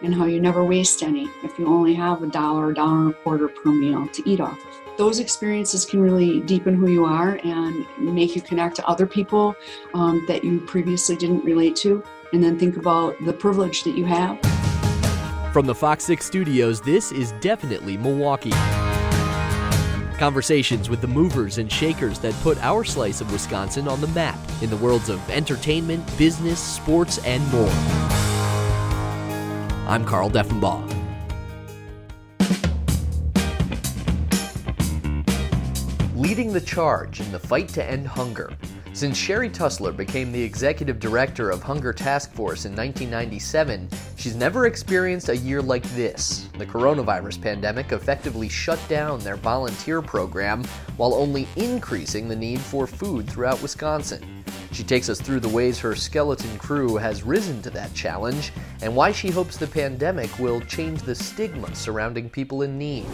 and 0.00 0.14
how 0.14 0.24
you 0.24 0.40
never 0.40 0.64
waste 0.64 1.02
any 1.02 1.28
if 1.44 1.58
you 1.58 1.66
only 1.66 1.92
have 1.92 2.22
a 2.22 2.28
dollar, 2.28 2.70
a 2.70 2.74
dollar 2.74 3.02
and 3.02 3.10
a 3.10 3.14
quarter 3.18 3.48
per 3.48 3.70
meal 3.70 4.08
to 4.08 4.26
eat 4.26 4.40
off 4.40 4.58
of. 4.58 4.80
Those 4.96 5.18
experiences 5.18 5.84
can 5.84 6.00
really 6.00 6.40
deepen 6.40 6.76
who 6.76 6.90
you 6.90 7.04
are 7.04 7.38
and 7.44 7.84
make 7.98 8.34
you 8.34 8.40
connect 8.40 8.76
to 8.76 8.86
other 8.86 9.06
people 9.06 9.54
um, 9.92 10.24
that 10.28 10.44
you 10.44 10.60
previously 10.60 11.14
didn't 11.14 11.44
relate 11.44 11.76
to. 11.76 12.02
And 12.32 12.42
then 12.42 12.58
think 12.58 12.78
about 12.78 13.22
the 13.26 13.34
privilege 13.34 13.84
that 13.84 13.98
you 13.98 14.06
have. 14.06 14.40
From 15.52 15.66
the 15.66 15.74
Fox 15.74 16.04
6 16.04 16.24
studios, 16.24 16.80
this 16.80 17.12
is 17.12 17.32
definitely 17.32 17.98
Milwaukee. 17.98 18.52
Conversations 20.16 20.88
with 20.88 21.02
the 21.02 21.06
movers 21.06 21.58
and 21.58 21.70
shakers 21.70 22.18
that 22.20 22.32
put 22.36 22.56
our 22.64 22.84
slice 22.84 23.20
of 23.20 23.30
Wisconsin 23.30 23.86
on 23.86 24.00
the 24.00 24.06
map 24.08 24.38
in 24.62 24.70
the 24.70 24.78
worlds 24.78 25.10
of 25.10 25.20
entertainment, 25.28 26.02
business, 26.16 26.58
sports, 26.58 27.18
and 27.26 27.46
more. 27.52 27.68
I'm 29.86 30.06
Carl 30.06 30.30
Deffenbaugh. 30.30 30.88
Leading 36.16 36.54
the 36.54 36.62
charge 36.62 37.20
in 37.20 37.30
the 37.30 37.38
fight 37.38 37.68
to 37.68 37.84
end 37.84 38.06
hunger. 38.06 38.56
Since 38.94 39.16
Sherry 39.16 39.48
Tussler 39.48 39.90
became 39.90 40.32
the 40.32 40.42
executive 40.42 41.00
director 41.00 41.48
of 41.48 41.62
Hunger 41.62 41.94
Task 41.94 42.30
Force 42.34 42.66
in 42.66 42.72
1997, 42.72 43.88
she's 44.16 44.36
never 44.36 44.66
experienced 44.66 45.30
a 45.30 45.36
year 45.36 45.62
like 45.62 45.82
this. 45.94 46.50
The 46.58 46.66
coronavirus 46.66 47.40
pandemic 47.40 47.92
effectively 47.92 48.50
shut 48.50 48.78
down 48.90 49.20
their 49.20 49.36
volunteer 49.36 50.02
program 50.02 50.62
while 50.98 51.14
only 51.14 51.48
increasing 51.56 52.28
the 52.28 52.36
need 52.36 52.60
for 52.60 52.86
food 52.86 53.28
throughout 53.28 53.62
Wisconsin. 53.62 54.44
She 54.72 54.84
takes 54.84 55.08
us 55.08 55.22
through 55.22 55.40
the 55.40 55.48
ways 55.48 55.78
her 55.78 55.96
skeleton 55.96 56.58
crew 56.58 56.96
has 56.96 57.22
risen 57.22 57.62
to 57.62 57.70
that 57.70 57.94
challenge 57.94 58.52
and 58.82 58.94
why 58.94 59.10
she 59.10 59.30
hopes 59.30 59.56
the 59.56 59.66
pandemic 59.66 60.38
will 60.38 60.60
change 60.60 61.00
the 61.00 61.14
stigma 61.14 61.74
surrounding 61.74 62.28
people 62.28 62.60
in 62.60 62.76
need. 62.76 63.06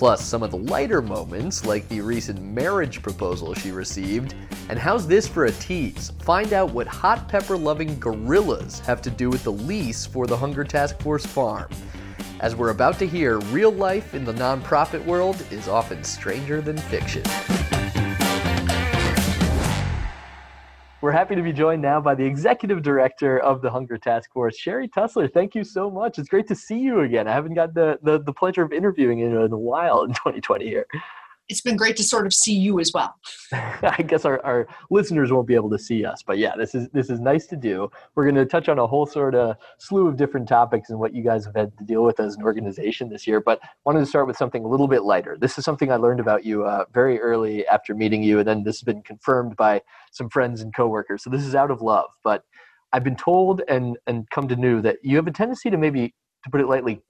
Plus, 0.00 0.24
some 0.24 0.42
of 0.42 0.50
the 0.50 0.56
lighter 0.56 1.02
moments, 1.02 1.66
like 1.66 1.86
the 1.90 2.00
recent 2.00 2.40
marriage 2.40 3.02
proposal 3.02 3.52
she 3.52 3.70
received. 3.70 4.34
And 4.70 4.78
how's 4.78 5.06
this 5.06 5.28
for 5.28 5.44
a 5.44 5.52
tease? 5.52 6.10
Find 6.22 6.54
out 6.54 6.72
what 6.72 6.86
hot 6.86 7.28
pepper 7.28 7.54
loving 7.54 8.00
gorillas 8.00 8.80
have 8.80 9.02
to 9.02 9.10
do 9.10 9.28
with 9.28 9.44
the 9.44 9.52
lease 9.52 10.06
for 10.06 10.26
the 10.26 10.34
Hunger 10.34 10.64
Task 10.64 10.98
Force 11.00 11.26
farm. 11.26 11.68
As 12.40 12.56
we're 12.56 12.70
about 12.70 12.98
to 13.00 13.06
hear, 13.06 13.40
real 13.50 13.72
life 13.72 14.14
in 14.14 14.24
the 14.24 14.32
nonprofit 14.32 15.04
world 15.04 15.44
is 15.50 15.68
often 15.68 16.02
stranger 16.02 16.62
than 16.62 16.78
fiction. 16.78 17.22
We're 21.02 21.12
happy 21.12 21.34
to 21.34 21.42
be 21.42 21.54
joined 21.54 21.80
now 21.80 21.98
by 21.98 22.14
the 22.14 22.26
executive 22.26 22.82
director 22.82 23.38
of 23.38 23.62
the 23.62 23.70
Hunger 23.70 23.96
Task 23.96 24.30
Force, 24.34 24.58
Sherry 24.58 24.86
Tussler. 24.86 25.28
Thank 25.28 25.54
you 25.54 25.64
so 25.64 25.90
much. 25.90 26.18
It's 26.18 26.28
great 26.28 26.46
to 26.48 26.54
see 26.54 26.78
you 26.78 27.00
again. 27.00 27.26
I 27.26 27.32
haven't 27.32 27.54
got 27.54 27.72
the, 27.72 27.98
the, 28.02 28.20
the 28.20 28.34
pleasure 28.34 28.62
of 28.62 28.70
interviewing 28.70 29.18
you 29.18 29.40
in 29.40 29.50
a 29.50 29.58
while 29.58 30.02
in 30.02 30.10
2020 30.12 30.66
here 30.66 30.86
it's 31.50 31.60
been 31.60 31.76
great 31.76 31.96
to 31.96 32.04
sort 32.04 32.26
of 32.26 32.32
see 32.32 32.54
you 32.54 32.78
as 32.78 32.92
well. 32.94 33.14
I 33.52 34.02
guess 34.06 34.24
our, 34.24 34.42
our 34.44 34.68
listeners 34.88 35.32
won't 35.32 35.48
be 35.48 35.56
able 35.56 35.68
to 35.70 35.78
see 35.78 36.04
us, 36.04 36.22
but 36.22 36.38
yeah, 36.38 36.54
this 36.56 36.74
is 36.74 36.88
this 36.90 37.10
is 37.10 37.20
nice 37.20 37.46
to 37.48 37.56
do. 37.56 37.90
We're 38.14 38.22
going 38.24 38.36
to 38.36 38.46
touch 38.46 38.68
on 38.68 38.78
a 38.78 38.86
whole 38.86 39.04
sort 39.04 39.34
of 39.34 39.56
slew 39.78 40.06
of 40.06 40.16
different 40.16 40.48
topics 40.48 40.90
and 40.90 41.00
what 41.00 41.12
you 41.12 41.24
guys 41.24 41.44
have 41.44 41.56
had 41.56 41.76
to 41.78 41.84
deal 41.84 42.04
with 42.04 42.20
as 42.20 42.36
an 42.36 42.44
organization 42.44 43.08
this 43.08 43.26
year. 43.26 43.40
But 43.40 43.60
wanted 43.84 44.00
to 44.00 44.06
start 44.06 44.28
with 44.28 44.36
something 44.36 44.64
a 44.64 44.68
little 44.68 44.88
bit 44.88 45.02
lighter. 45.02 45.36
This 45.38 45.58
is 45.58 45.64
something 45.64 45.90
I 45.90 45.96
learned 45.96 46.20
about 46.20 46.44
you 46.44 46.64
uh, 46.64 46.84
very 46.94 47.20
early 47.20 47.66
after 47.66 47.94
meeting 47.94 48.22
you, 48.22 48.38
and 48.38 48.46
then 48.46 48.62
this 48.62 48.76
has 48.76 48.84
been 48.84 49.02
confirmed 49.02 49.56
by 49.56 49.82
some 50.12 50.30
friends 50.30 50.60
and 50.60 50.74
coworkers. 50.74 51.24
So 51.24 51.30
this 51.30 51.44
is 51.44 51.56
out 51.56 51.72
of 51.72 51.82
love, 51.82 52.10
but 52.22 52.44
I've 52.92 53.04
been 53.04 53.16
told 53.16 53.62
and 53.68 53.98
and 54.06 54.28
come 54.30 54.46
to 54.48 54.56
know 54.56 54.80
that 54.82 54.98
you 55.02 55.16
have 55.16 55.26
a 55.26 55.32
tendency 55.32 55.68
to 55.70 55.76
maybe, 55.76 56.14
to 56.44 56.50
put 56.50 56.60
it 56.60 56.68
lightly, 56.68 57.02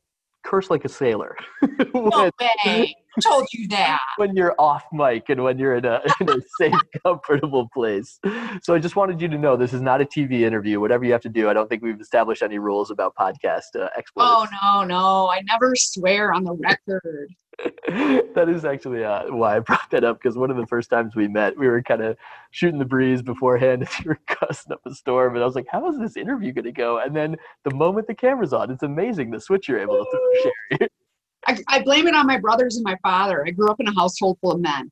curse 0.45 0.71
like 0.71 0.85
a 0.85 0.89
sailor. 0.89 1.37
when, 1.93 2.09
no 2.11 2.31
way. 2.65 2.95
Who 3.15 3.23
told 3.23 3.47
you 3.53 3.69
that? 3.69 4.01
When 4.17 4.37
you're 4.37 4.55
off 4.59 4.85
mic 4.93 5.29
and 5.29 5.43
when 5.43 5.59
you're 5.59 5.77
in 5.77 5.85
a, 5.85 6.01
in 6.21 6.29
a 6.29 6.37
safe, 6.59 6.75
comfortable 7.03 7.69
place. 7.73 8.19
So 8.63 8.75
I 8.75 8.79
just 8.79 8.97
wanted 8.97 9.21
you 9.21 9.29
to 9.29 9.39
know 9.39 9.57
this 9.57 9.73
is 9.73 9.81
not 9.81 10.01
a 10.01 10.05
TV 10.05 10.43
interview. 10.43 10.81
Whatever 10.81 11.05
you 11.05 11.13
have 11.13 11.23
to 11.23 11.29
do, 11.29 11.49
I 11.49 11.53
don't 11.53 11.69
think 11.69 11.83
we've 11.83 12.01
established 12.01 12.43
any 12.43 12.59
rules 12.59 12.91
about 12.91 13.15
podcast 13.17 13.77
uh, 13.79 13.89
Oh, 14.17 14.47
no, 14.63 14.85
no. 14.85 15.31
I 15.31 15.41
never 15.43 15.75
swear 15.77 16.33
on 16.33 16.45
the 16.45 16.53
record. 16.53 17.29
that 18.35 18.47
is 18.49 18.65
actually 18.65 19.05
uh, 19.05 19.25
why 19.29 19.57
I 19.57 19.61
brought 19.61 19.91
that 19.91 20.05
up 20.05 20.19
because 20.19 20.37
one 20.37 20.51
of 20.51 20.57
the 20.57 20.67
first 20.67 20.91
times 20.91 21.15
we 21.15 21.29
met, 21.29 21.59
we 21.59 21.69
were 21.69 21.83
kind 21.83 22.03
of 22.03 22.17
shooting 22.51 22.79
the 22.79 22.85
breeze 22.85 23.23
beforehand 23.23 23.83
as 23.89 23.99
you 24.01 24.11
were 24.11 24.19
cussing 24.27 24.73
up 24.73 24.81
a 24.87 24.95
storm. 24.95 25.35
And 25.35 25.43
I 25.43 25.47
was 25.47 25.55
like, 25.55 25.67
how 25.71 25.91
is 25.91 25.99
this 25.99 26.17
interview 26.17 26.53
going 26.53 26.65
to 26.65 26.73
go? 26.73 26.99
And 26.99 27.15
then 27.15 27.37
the 27.65 27.75
moment 27.75 28.07
the 28.07 28.15
camera's 28.15 28.53
on, 28.53 28.71
it's 28.71 28.83
amazing 28.83 29.31
the 29.31 29.41
switch 29.41 29.69
you're 29.69 29.81
able 29.81 30.05
to 30.05 30.51
Sherry. 30.71 30.89
I, 31.47 31.59
I 31.69 31.83
blame 31.83 32.07
it 32.07 32.15
on 32.15 32.27
my 32.27 32.39
brothers 32.39 32.77
and 32.77 32.85
my 32.85 32.97
father. 33.03 33.45
I 33.47 33.51
grew 33.51 33.71
up 33.71 33.81
in 33.81 33.89
a 33.89 33.95
household 33.95 34.39
full 34.41 34.53
of 34.53 34.61
men. 34.61 34.91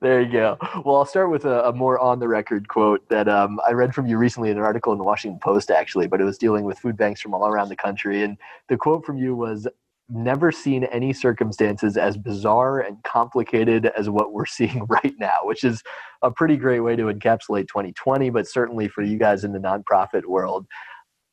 there 0.00 0.22
you 0.22 0.32
go. 0.32 0.56
Well, 0.84 0.96
I'll 0.96 1.04
start 1.04 1.30
with 1.30 1.44
a, 1.44 1.68
a 1.68 1.72
more 1.72 1.98
on 1.98 2.18
the 2.18 2.26
record 2.26 2.66
quote 2.68 3.08
that 3.10 3.28
um, 3.28 3.60
I 3.66 3.72
read 3.72 3.94
from 3.94 4.06
you 4.06 4.16
recently 4.18 4.50
in 4.50 4.58
an 4.58 4.64
article 4.64 4.92
in 4.92 4.98
the 4.98 5.04
Washington 5.04 5.38
Post, 5.40 5.70
actually, 5.70 6.08
but 6.08 6.20
it 6.20 6.24
was 6.24 6.38
dealing 6.38 6.64
with 6.64 6.78
food 6.78 6.96
banks 6.96 7.20
from 7.20 7.34
all 7.34 7.46
around 7.46 7.68
the 7.68 7.76
country. 7.76 8.22
And 8.22 8.36
the 8.68 8.76
quote 8.76 9.04
from 9.04 9.18
you 9.18 9.36
was 9.36 9.68
Never 10.14 10.52
seen 10.52 10.84
any 10.84 11.14
circumstances 11.14 11.96
as 11.96 12.18
bizarre 12.18 12.80
and 12.80 13.02
complicated 13.02 13.86
as 13.96 14.10
what 14.10 14.32
we're 14.32 14.46
seeing 14.58 14.84
right 14.86 15.14
now, 15.18 15.38
which 15.44 15.64
is 15.64 15.82
a 16.22 16.30
pretty 16.30 16.56
great 16.56 16.80
way 16.80 16.96
to 16.96 17.04
encapsulate 17.04 17.68
2020, 17.68 18.28
but 18.30 18.46
certainly 18.46 18.88
for 18.88 19.02
you 19.02 19.18
guys 19.18 19.44
in 19.44 19.52
the 19.52 19.58
nonprofit 19.58 20.26
world. 20.26 20.66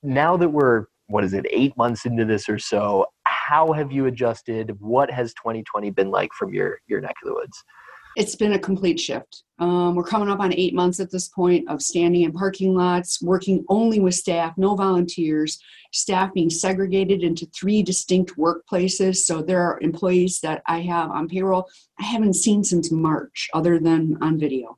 Now 0.02 0.38
that 0.38 0.50
we're, 0.50 0.86
what 1.08 1.26
is 1.26 1.34
it, 1.34 1.46
eight 1.50 1.76
months 1.76 2.06
into 2.06 2.24
this 2.24 2.48
or 2.48 2.58
so, 2.58 3.06
how 3.26 3.74
have 3.74 3.92
you 3.92 4.06
adjusted? 4.06 4.78
What 4.80 5.12
has 5.12 5.34
2020 5.34 5.90
been 5.90 6.10
like 6.10 6.30
from 6.38 6.54
your 6.54 6.80
your 6.88 7.02
neck 7.02 7.16
of 7.22 7.28
the 7.28 7.34
woods? 7.34 7.64
It's 8.16 8.36
been 8.36 8.54
a 8.54 8.60
complete 8.60 9.00
shift. 9.00 9.44
Um, 9.60 9.94
we're 9.96 10.04
coming 10.04 10.30
up 10.30 10.40
on 10.40 10.54
eight 10.54 10.74
months 10.74 11.00
at 11.00 11.12
this 11.12 11.28
point 11.28 11.70
of 11.70 11.82
standing 11.82 12.22
in 12.22 12.32
parking 12.32 12.74
lots, 12.74 13.22
working 13.22 13.66
only 13.68 14.00
with 14.00 14.16
staff, 14.16 14.58
no 14.58 14.76
volunteers, 14.76 15.60
staff 15.92 16.34
being 16.34 16.50
segregated 16.50 17.24
into 17.24 17.46
three 17.48 17.84
distinct 17.84 18.38
workplaces. 18.38 19.18
So 19.18 19.42
there 19.42 19.62
are 19.62 19.80
employees 19.82 20.40
that 20.42 20.62
I 20.66 20.82
have 20.82 21.12
on 21.12 21.28
payroll 21.28 21.68
I 22.00 22.06
haven't 22.06 22.36
seen 22.36 22.64
since 22.64 22.92
March, 22.92 23.50
other 23.54 23.80
than 23.80 24.18
on 24.22 24.40
video. 24.40 24.78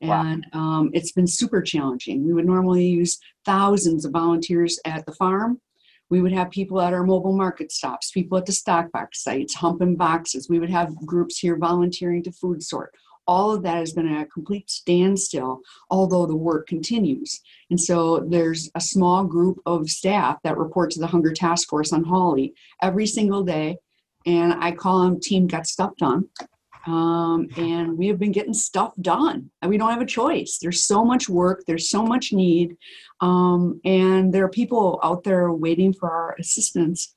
Wow. 0.00 0.22
And 0.22 0.46
um, 0.52 0.90
it's 0.92 1.12
been 1.12 1.26
super 1.26 1.62
challenging. 1.62 2.24
We 2.24 2.32
would 2.32 2.46
normally 2.46 2.86
use 2.86 3.18
thousands 3.44 4.04
of 4.04 4.12
volunteers 4.12 4.80
at 4.84 5.06
the 5.06 5.12
farm 5.12 5.60
we 6.10 6.20
would 6.20 6.32
have 6.32 6.50
people 6.50 6.80
at 6.80 6.94
our 6.94 7.04
mobile 7.04 7.36
market 7.36 7.70
stops, 7.70 8.10
people 8.10 8.38
at 8.38 8.46
the 8.46 8.52
stock 8.52 8.90
box 8.92 9.22
sites, 9.22 9.54
humping 9.54 9.96
boxes. 9.96 10.48
We 10.48 10.58
would 10.58 10.70
have 10.70 10.96
groups 11.04 11.38
here 11.38 11.56
volunteering 11.56 12.22
to 12.24 12.32
food 12.32 12.62
sort. 12.62 12.94
All 13.28 13.52
of 13.52 13.62
that 13.62 13.76
has 13.76 13.92
been 13.92 14.12
a 14.12 14.26
complete 14.26 14.68
standstill, 14.68 15.60
although 15.90 16.26
the 16.26 16.34
work 16.34 16.66
continues. 16.66 17.40
And 17.70 17.80
so 17.80 18.26
there's 18.28 18.68
a 18.74 18.80
small 18.80 19.24
group 19.24 19.58
of 19.66 19.88
staff 19.88 20.38
that 20.42 20.58
report 20.58 20.90
to 20.92 21.00
the 21.00 21.06
Hunger 21.06 21.32
Task 21.32 21.68
Force 21.68 21.92
on 21.92 22.02
Holt 22.02 22.40
every 22.82 23.06
single 23.06 23.44
day. 23.44 23.76
And 24.26 24.54
I 24.54 24.72
call 24.72 25.04
them 25.04 25.20
Team 25.20 25.46
Got 25.46 25.66
Stuff 25.68 25.94
Done 25.96 26.28
um, 26.88 27.48
and 27.58 27.98
we 27.98 28.06
have 28.08 28.18
been 28.18 28.32
getting 28.32 28.54
stuff 28.54 28.94
done. 29.00 29.50
We 29.66 29.76
don't 29.76 29.90
have 29.90 30.00
a 30.00 30.06
choice. 30.06 30.58
There's 30.60 30.84
so 30.84 31.04
much 31.04 31.28
work, 31.28 31.64
there's 31.66 31.90
so 31.90 32.02
much 32.02 32.32
need, 32.32 32.76
um, 33.20 33.80
and 33.84 34.32
there 34.32 34.44
are 34.44 34.48
people 34.48 34.98
out 35.02 35.22
there 35.22 35.52
waiting 35.52 35.92
for 35.92 36.10
our 36.10 36.34
assistance. 36.38 37.14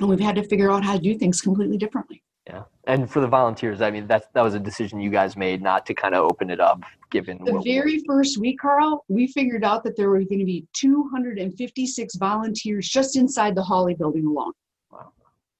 And 0.00 0.08
we've 0.08 0.20
had 0.20 0.36
to 0.36 0.48
figure 0.48 0.70
out 0.70 0.84
how 0.84 0.94
to 0.94 0.98
do 0.98 1.18
things 1.18 1.42
completely 1.42 1.76
differently. 1.76 2.22
Yeah, 2.46 2.62
and 2.86 3.10
for 3.10 3.20
the 3.20 3.26
volunteers, 3.26 3.82
I 3.82 3.90
mean 3.90 4.06
that 4.06 4.32
that 4.34 4.42
was 4.42 4.54
a 4.54 4.60
decision 4.60 5.00
you 5.00 5.10
guys 5.10 5.36
made 5.36 5.60
not 5.60 5.84
to 5.86 5.94
kind 5.94 6.14
of 6.14 6.30
open 6.30 6.48
it 6.48 6.60
up, 6.60 6.80
given 7.10 7.38
the 7.44 7.60
very 7.64 8.04
first 8.06 8.38
week, 8.38 8.60
Carl. 8.60 9.04
We 9.08 9.26
figured 9.26 9.64
out 9.64 9.82
that 9.82 9.96
there 9.96 10.10
were 10.10 10.18
going 10.18 10.38
to 10.38 10.44
be 10.44 10.64
256 10.74 12.14
volunteers 12.14 12.88
just 12.88 13.16
inside 13.16 13.56
the 13.56 13.64
Holt 13.64 13.98
building 13.98 14.26
alone. 14.26 14.52
Wow. 14.92 15.10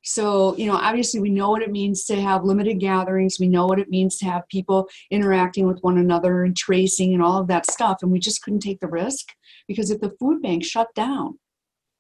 So 0.05 0.57
you 0.57 0.67
know, 0.67 0.77
obviously, 0.77 1.19
we 1.19 1.31
know 1.31 1.51
what 1.51 1.63
it 1.63 1.73
means 1.73 2.05
to 2.05 2.21
have 2.21 2.45
limited 2.45 2.79
gatherings. 2.79 3.39
We 3.41 3.49
know 3.49 3.67
what 3.67 3.81
it 3.81 3.91
means 3.91 4.17
to 4.19 4.27
have 4.27 4.47
people 4.47 4.89
interacting 5.11 5.67
with 5.67 5.81
one 5.81 5.99
another 5.99 6.45
and 6.45 6.57
tracing 6.57 7.15
and 7.15 7.23
all 7.23 7.41
of 7.41 7.49
that 7.49 7.69
stuff, 7.69 7.99
and 8.03 8.13
we 8.13 8.21
just 8.21 8.43
couldn't 8.43 8.61
take 8.61 8.79
the 8.79 8.87
risk 8.87 9.31
because 9.67 9.91
if 9.91 10.01
the 10.01 10.15
food 10.21 10.41
bank 10.41 10.65
shut 10.65 10.95
down, 10.95 11.41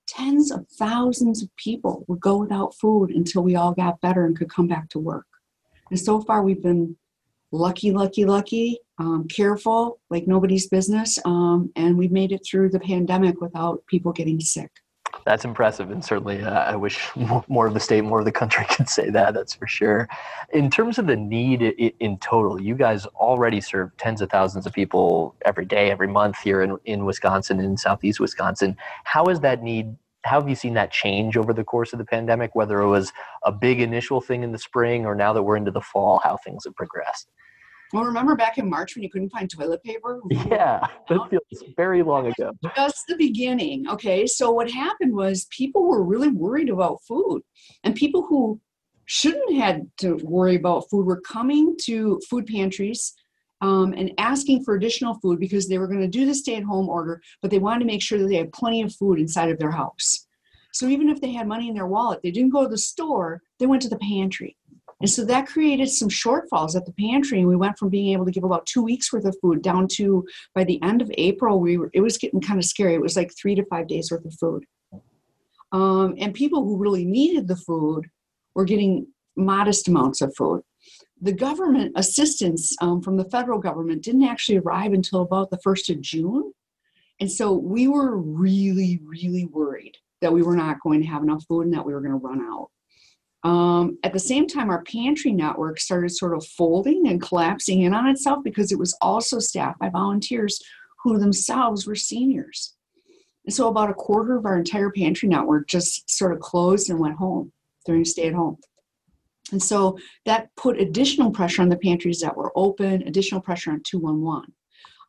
tens 0.06 0.50
of 0.50 0.66
thousands 0.68 1.42
of 1.42 1.54
people 1.56 2.04
would 2.08 2.20
go 2.20 2.36
without 2.36 2.74
food 2.74 3.10
until 3.10 3.42
we 3.42 3.56
all 3.56 3.72
got 3.72 4.00
better 4.00 4.24
and 4.26 4.36
could 4.36 4.50
come 4.50 4.68
back 4.68 4.88
to 4.90 4.98
work. 4.98 5.26
And 5.90 5.98
so 5.98 6.20
far, 6.20 6.42
we've 6.42 6.62
been 6.62 6.96
lucky, 7.52 7.90
lucky, 7.92 8.24
lucky, 8.24 8.78
um, 8.98 9.26
careful, 9.28 10.00
like 10.10 10.26
nobody's 10.26 10.68
business, 10.68 11.18
um, 11.24 11.70
and 11.76 11.96
we've 11.96 12.12
made 12.12 12.32
it 12.32 12.46
through 12.48 12.70
the 12.70 12.80
pandemic 12.80 13.40
without 13.40 13.84
people 13.86 14.12
getting 14.12 14.40
sick. 14.40 14.70
That's 15.26 15.44
impressive, 15.44 15.90
and 15.90 16.04
certainly 16.04 16.40
uh, 16.40 16.52
I 16.52 16.76
wish 16.76 17.10
more 17.48 17.66
of 17.66 17.74
the 17.74 17.80
state, 17.80 18.04
more 18.04 18.20
of 18.20 18.24
the 18.24 18.32
country 18.32 18.64
could 18.70 18.88
say 18.88 19.10
that. 19.10 19.34
That's 19.34 19.54
for 19.54 19.66
sure. 19.66 20.08
In 20.52 20.70
terms 20.70 20.98
of 20.98 21.08
the 21.08 21.16
need 21.16 21.62
in 21.62 22.18
total, 22.18 22.62
you 22.62 22.76
guys 22.76 23.06
already 23.06 23.60
serve 23.60 23.94
tens 23.96 24.22
of 24.22 24.30
thousands 24.30 24.66
of 24.66 24.72
people 24.72 25.34
every 25.44 25.66
day, 25.66 25.90
every 25.90 26.06
month 26.06 26.38
here 26.38 26.62
in, 26.62 26.78
in 26.84 27.04
Wisconsin, 27.04 27.58
in 27.58 27.76
Southeast 27.76 28.20
Wisconsin. 28.20 28.76
How 29.02 29.24
is 29.24 29.40
that 29.40 29.64
need? 29.64 29.96
How 30.24 30.40
have 30.40 30.48
you 30.48 30.56
seen 30.56 30.74
that 30.74 30.92
change 30.92 31.36
over 31.36 31.52
the 31.52 31.64
course 31.64 31.92
of 31.92 31.98
the 31.98 32.04
pandemic? 32.04 32.54
Whether 32.54 32.80
it 32.80 32.88
was 32.88 33.12
a 33.44 33.50
big 33.50 33.80
initial 33.80 34.20
thing 34.20 34.44
in 34.44 34.52
the 34.52 34.58
spring, 34.58 35.06
or 35.06 35.16
now 35.16 35.32
that 35.32 35.42
we're 35.42 35.56
into 35.56 35.72
the 35.72 35.80
fall, 35.80 36.20
how 36.22 36.36
things 36.36 36.64
have 36.64 36.76
progressed. 36.76 37.28
Well, 37.92 38.04
remember 38.04 38.34
back 38.34 38.58
in 38.58 38.68
March 38.68 38.94
when 38.94 39.02
you 39.02 39.10
couldn't 39.10 39.30
find 39.30 39.48
toilet 39.48 39.82
paper? 39.82 40.20
Yeah, 40.30 40.86
that 41.08 41.30
feels 41.30 41.72
very 41.76 42.02
long 42.02 42.26
ago. 42.26 42.52
That's 42.76 43.04
the 43.08 43.16
beginning. 43.16 43.88
Okay, 43.88 44.26
so 44.26 44.50
what 44.50 44.70
happened 44.70 45.14
was 45.14 45.46
people 45.50 45.86
were 45.86 46.02
really 46.02 46.28
worried 46.28 46.68
about 46.68 47.02
food, 47.06 47.42
and 47.84 47.94
people 47.94 48.26
who 48.28 48.60
shouldn't 49.06 49.54
had 49.56 49.88
to 49.98 50.16
worry 50.22 50.56
about 50.56 50.88
food 50.90 51.06
were 51.06 51.20
coming 51.20 51.76
to 51.84 52.20
food 52.28 52.46
pantries 52.46 53.14
um, 53.60 53.92
and 53.96 54.12
asking 54.18 54.64
for 54.64 54.74
additional 54.74 55.14
food 55.20 55.38
because 55.38 55.68
they 55.68 55.78
were 55.78 55.86
going 55.86 56.00
to 56.00 56.08
do 56.08 56.26
the 56.26 56.34
stay-at-home 56.34 56.88
order, 56.88 57.20
but 57.40 57.50
they 57.50 57.58
wanted 57.58 57.80
to 57.80 57.86
make 57.86 58.02
sure 58.02 58.18
that 58.18 58.26
they 58.26 58.36
had 58.36 58.52
plenty 58.52 58.82
of 58.82 58.94
food 58.94 59.18
inside 59.18 59.50
of 59.50 59.58
their 59.58 59.70
house. 59.70 60.26
So 60.72 60.88
even 60.88 61.08
if 61.08 61.20
they 61.20 61.32
had 61.32 61.48
money 61.48 61.68
in 61.68 61.74
their 61.74 61.86
wallet, 61.86 62.20
they 62.22 62.30
didn't 62.30 62.50
go 62.50 62.64
to 62.64 62.68
the 62.68 62.78
store; 62.78 63.42
they 63.58 63.66
went 63.66 63.82
to 63.82 63.88
the 63.88 63.98
pantry. 63.98 64.55
And 65.00 65.10
so 65.10 65.24
that 65.26 65.46
created 65.46 65.90
some 65.90 66.08
shortfalls 66.08 66.74
at 66.74 66.86
the 66.86 66.92
pantry. 66.92 67.40
And 67.40 67.48
we 67.48 67.56
went 67.56 67.78
from 67.78 67.90
being 67.90 68.12
able 68.12 68.24
to 68.24 68.30
give 68.30 68.44
about 68.44 68.64
two 68.66 68.82
weeks 68.82 69.12
worth 69.12 69.26
of 69.26 69.36
food 69.42 69.62
down 69.62 69.88
to 69.92 70.26
by 70.54 70.64
the 70.64 70.82
end 70.82 71.02
of 71.02 71.10
April, 71.18 71.60
we 71.60 71.76
were, 71.76 71.90
it 71.92 72.00
was 72.00 72.16
getting 72.16 72.40
kind 72.40 72.58
of 72.58 72.64
scary. 72.64 72.94
It 72.94 73.02
was 73.02 73.16
like 73.16 73.30
three 73.36 73.54
to 73.54 73.64
five 73.66 73.88
days 73.88 74.10
worth 74.10 74.24
of 74.24 74.34
food. 74.34 74.64
Um, 75.72 76.14
and 76.18 76.32
people 76.32 76.64
who 76.64 76.78
really 76.78 77.04
needed 77.04 77.46
the 77.46 77.56
food 77.56 78.08
were 78.54 78.64
getting 78.64 79.06
modest 79.36 79.88
amounts 79.88 80.22
of 80.22 80.34
food. 80.34 80.62
The 81.20 81.32
government 81.32 81.92
assistance 81.96 82.74
um, 82.80 83.02
from 83.02 83.16
the 83.16 83.28
federal 83.28 83.58
government 83.58 84.02
didn't 84.02 84.24
actually 84.24 84.58
arrive 84.58 84.92
until 84.92 85.20
about 85.20 85.50
the 85.50 85.58
1st 85.58 85.94
of 85.94 86.00
June. 86.00 86.52
And 87.20 87.30
so 87.30 87.52
we 87.52 87.88
were 87.88 88.16
really, 88.16 89.00
really 89.04 89.46
worried 89.46 89.96
that 90.20 90.32
we 90.32 90.42
were 90.42 90.56
not 90.56 90.80
going 90.82 91.00
to 91.00 91.06
have 91.06 91.22
enough 91.22 91.44
food 91.46 91.66
and 91.66 91.74
that 91.74 91.84
we 91.84 91.92
were 91.92 92.00
going 92.00 92.12
to 92.12 92.26
run 92.26 92.40
out. 92.40 92.70
Um, 93.42 93.98
at 94.02 94.12
the 94.12 94.18
same 94.18 94.46
time, 94.46 94.70
our 94.70 94.82
pantry 94.82 95.32
network 95.32 95.78
started 95.78 96.10
sort 96.10 96.34
of 96.34 96.44
folding 96.44 97.06
and 97.06 97.22
collapsing 97.22 97.82
in 97.82 97.94
on 97.94 98.08
itself 98.08 98.42
because 98.42 98.72
it 98.72 98.78
was 98.78 98.96
also 99.00 99.38
staffed 99.38 99.78
by 99.78 99.88
volunteers 99.88 100.60
who 101.02 101.18
themselves 101.18 101.86
were 101.86 101.94
seniors. 101.94 102.74
And 103.44 103.54
so 103.54 103.68
about 103.68 103.90
a 103.90 103.94
quarter 103.94 104.36
of 104.36 104.44
our 104.44 104.58
entire 104.58 104.90
pantry 104.90 105.28
network 105.28 105.68
just 105.68 106.10
sort 106.10 106.32
of 106.32 106.40
closed 106.40 106.90
and 106.90 106.98
went 106.98 107.16
home 107.16 107.52
during 107.84 108.04
stay 108.04 108.26
at 108.26 108.34
home. 108.34 108.56
And 109.52 109.62
so 109.62 109.96
that 110.24 110.48
put 110.56 110.80
additional 110.80 111.30
pressure 111.30 111.62
on 111.62 111.68
the 111.68 111.76
pantries 111.76 112.20
that 112.20 112.36
were 112.36 112.52
open, 112.56 113.02
additional 113.02 113.40
pressure 113.40 113.70
on 113.70 113.82
211. 113.86 114.52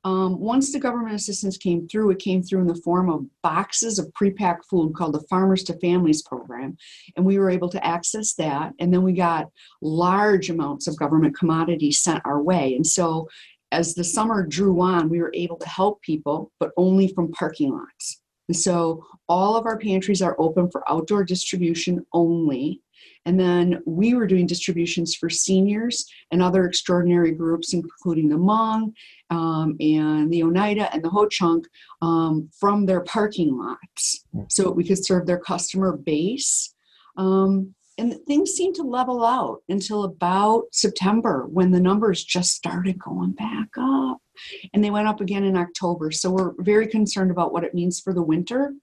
Um, 0.04 0.40
once 0.40 0.72
the 0.72 0.80
government 0.80 1.16
assistance 1.16 1.58
came 1.58 1.88
through, 1.88 2.12
it 2.12 2.20
came 2.20 2.42
through 2.42 2.62
in 2.62 2.68
the 2.68 2.82
form 2.82 3.10
of 3.10 3.26
boxes 3.42 4.00
of 4.00 4.14
pre-packed 4.14 4.66
food 4.70 4.94
called 4.96 5.14
the 5.14 5.26
Farmers 5.30 5.64
to 5.66 5.80
Families 5.80 6.22
program, 6.22 6.78
and 7.16 7.26
we 7.26 7.40
were 7.40 7.50
able 7.50 7.70
to 7.70 7.86
access 7.86 8.34
that. 8.36 8.74
And 8.80 8.94
then 8.94 9.04
we 9.04 9.14
got 9.14 9.50
large 9.82 10.50
amounts 10.50 10.88
of 10.88 10.98
government 10.98 11.38
commodities 11.38 12.04
sent 12.04 12.22
our 12.26 12.42
way. 12.42 12.76
And 12.76 12.86
so, 12.86 13.28
as 13.74 13.96
the 13.96 14.04
summer 14.04 14.46
drew 14.46 14.80
on, 14.80 15.10
we 15.10 15.20
were 15.20 15.32
able 15.34 15.58
to 15.58 15.68
help 15.68 16.02
people, 16.02 16.52
but 16.60 16.72
only 16.78 17.10
from 17.10 17.32
parking 17.34 17.74
lots. 17.74 18.22
And 18.48 18.56
so, 18.56 19.04
all 19.28 19.58
of 19.58 19.66
our 19.66 19.78
pantries 19.78 20.22
are 20.22 20.36
open 20.40 20.72
for 20.72 20.90
outdoor 20.90 21.24
distribution 21.24 22.06
only. 22.14 22.82
And 23.26 23.38
then 23.38 23.82
we 23.86 24.14
were 24.14 24.26
doing 24.26 24.48
distributions 24.48 25.16
for 25.16 25.30
seniors 25.30 26.10
and 26.32 26.42
other 26.42 26.66
extraordinary 26.66 27.32
groups, 27.32 27.74
including 27.74 28.30
the 28.30 28.38
Hmong 28.38 28.94
um, 29.30 29.76
and 29.80 30.32
the 30.32 30.44
Oneida 30.44 30.94
and 30.94 31.04
the 31.04 31.10
Ho 31.10 31.28
Chunk 31.28 31.68
um, 32.02 32.50
from 32.58 32.86
their 32.86 33.02
parking 33.02 33.58
lots 33.58 34.26
so 34.50 34.72
we 34.72 34.84
could 34.84 35.04
serve 35.04 35.26
their 35.26 35.40
customer 35.40 35.96
base. 35.98 36.74
Um, 37.18 37.74
and 37.98 38.16
things 38.28 38.52
seemed 38.52 38.76
to 38.76 38.84
level 38.84 39.26
out 39.26 39.64
until 39.70 40.04
about 40.04 40.66
September 40.72 41.48
when 41.50 41.72
the 41.72 41.80
numbers 41.80 42.24
just 42.24 42.54
started 42.54 43.00
going 43.00 43.32
back 43.32 43.70
up. 43.78 44.18
And 44.74 44.84
they 44.84 44.92
went 44.92 45.08
up 45.08 45.20
again 45.20 45.44
in 45.44 45.58
October. 45.58 46.12
So 46.12 46.30
we're 46.30 46.54
very 46.60 46.86
concerned 46.86 47.32
about 47.32 47.52
what 47.52 47.64
it 47.64 47.74
means 47.74 48.00
for 48.00 48.14
the 48.14 48.22
winter. 48.22 48.74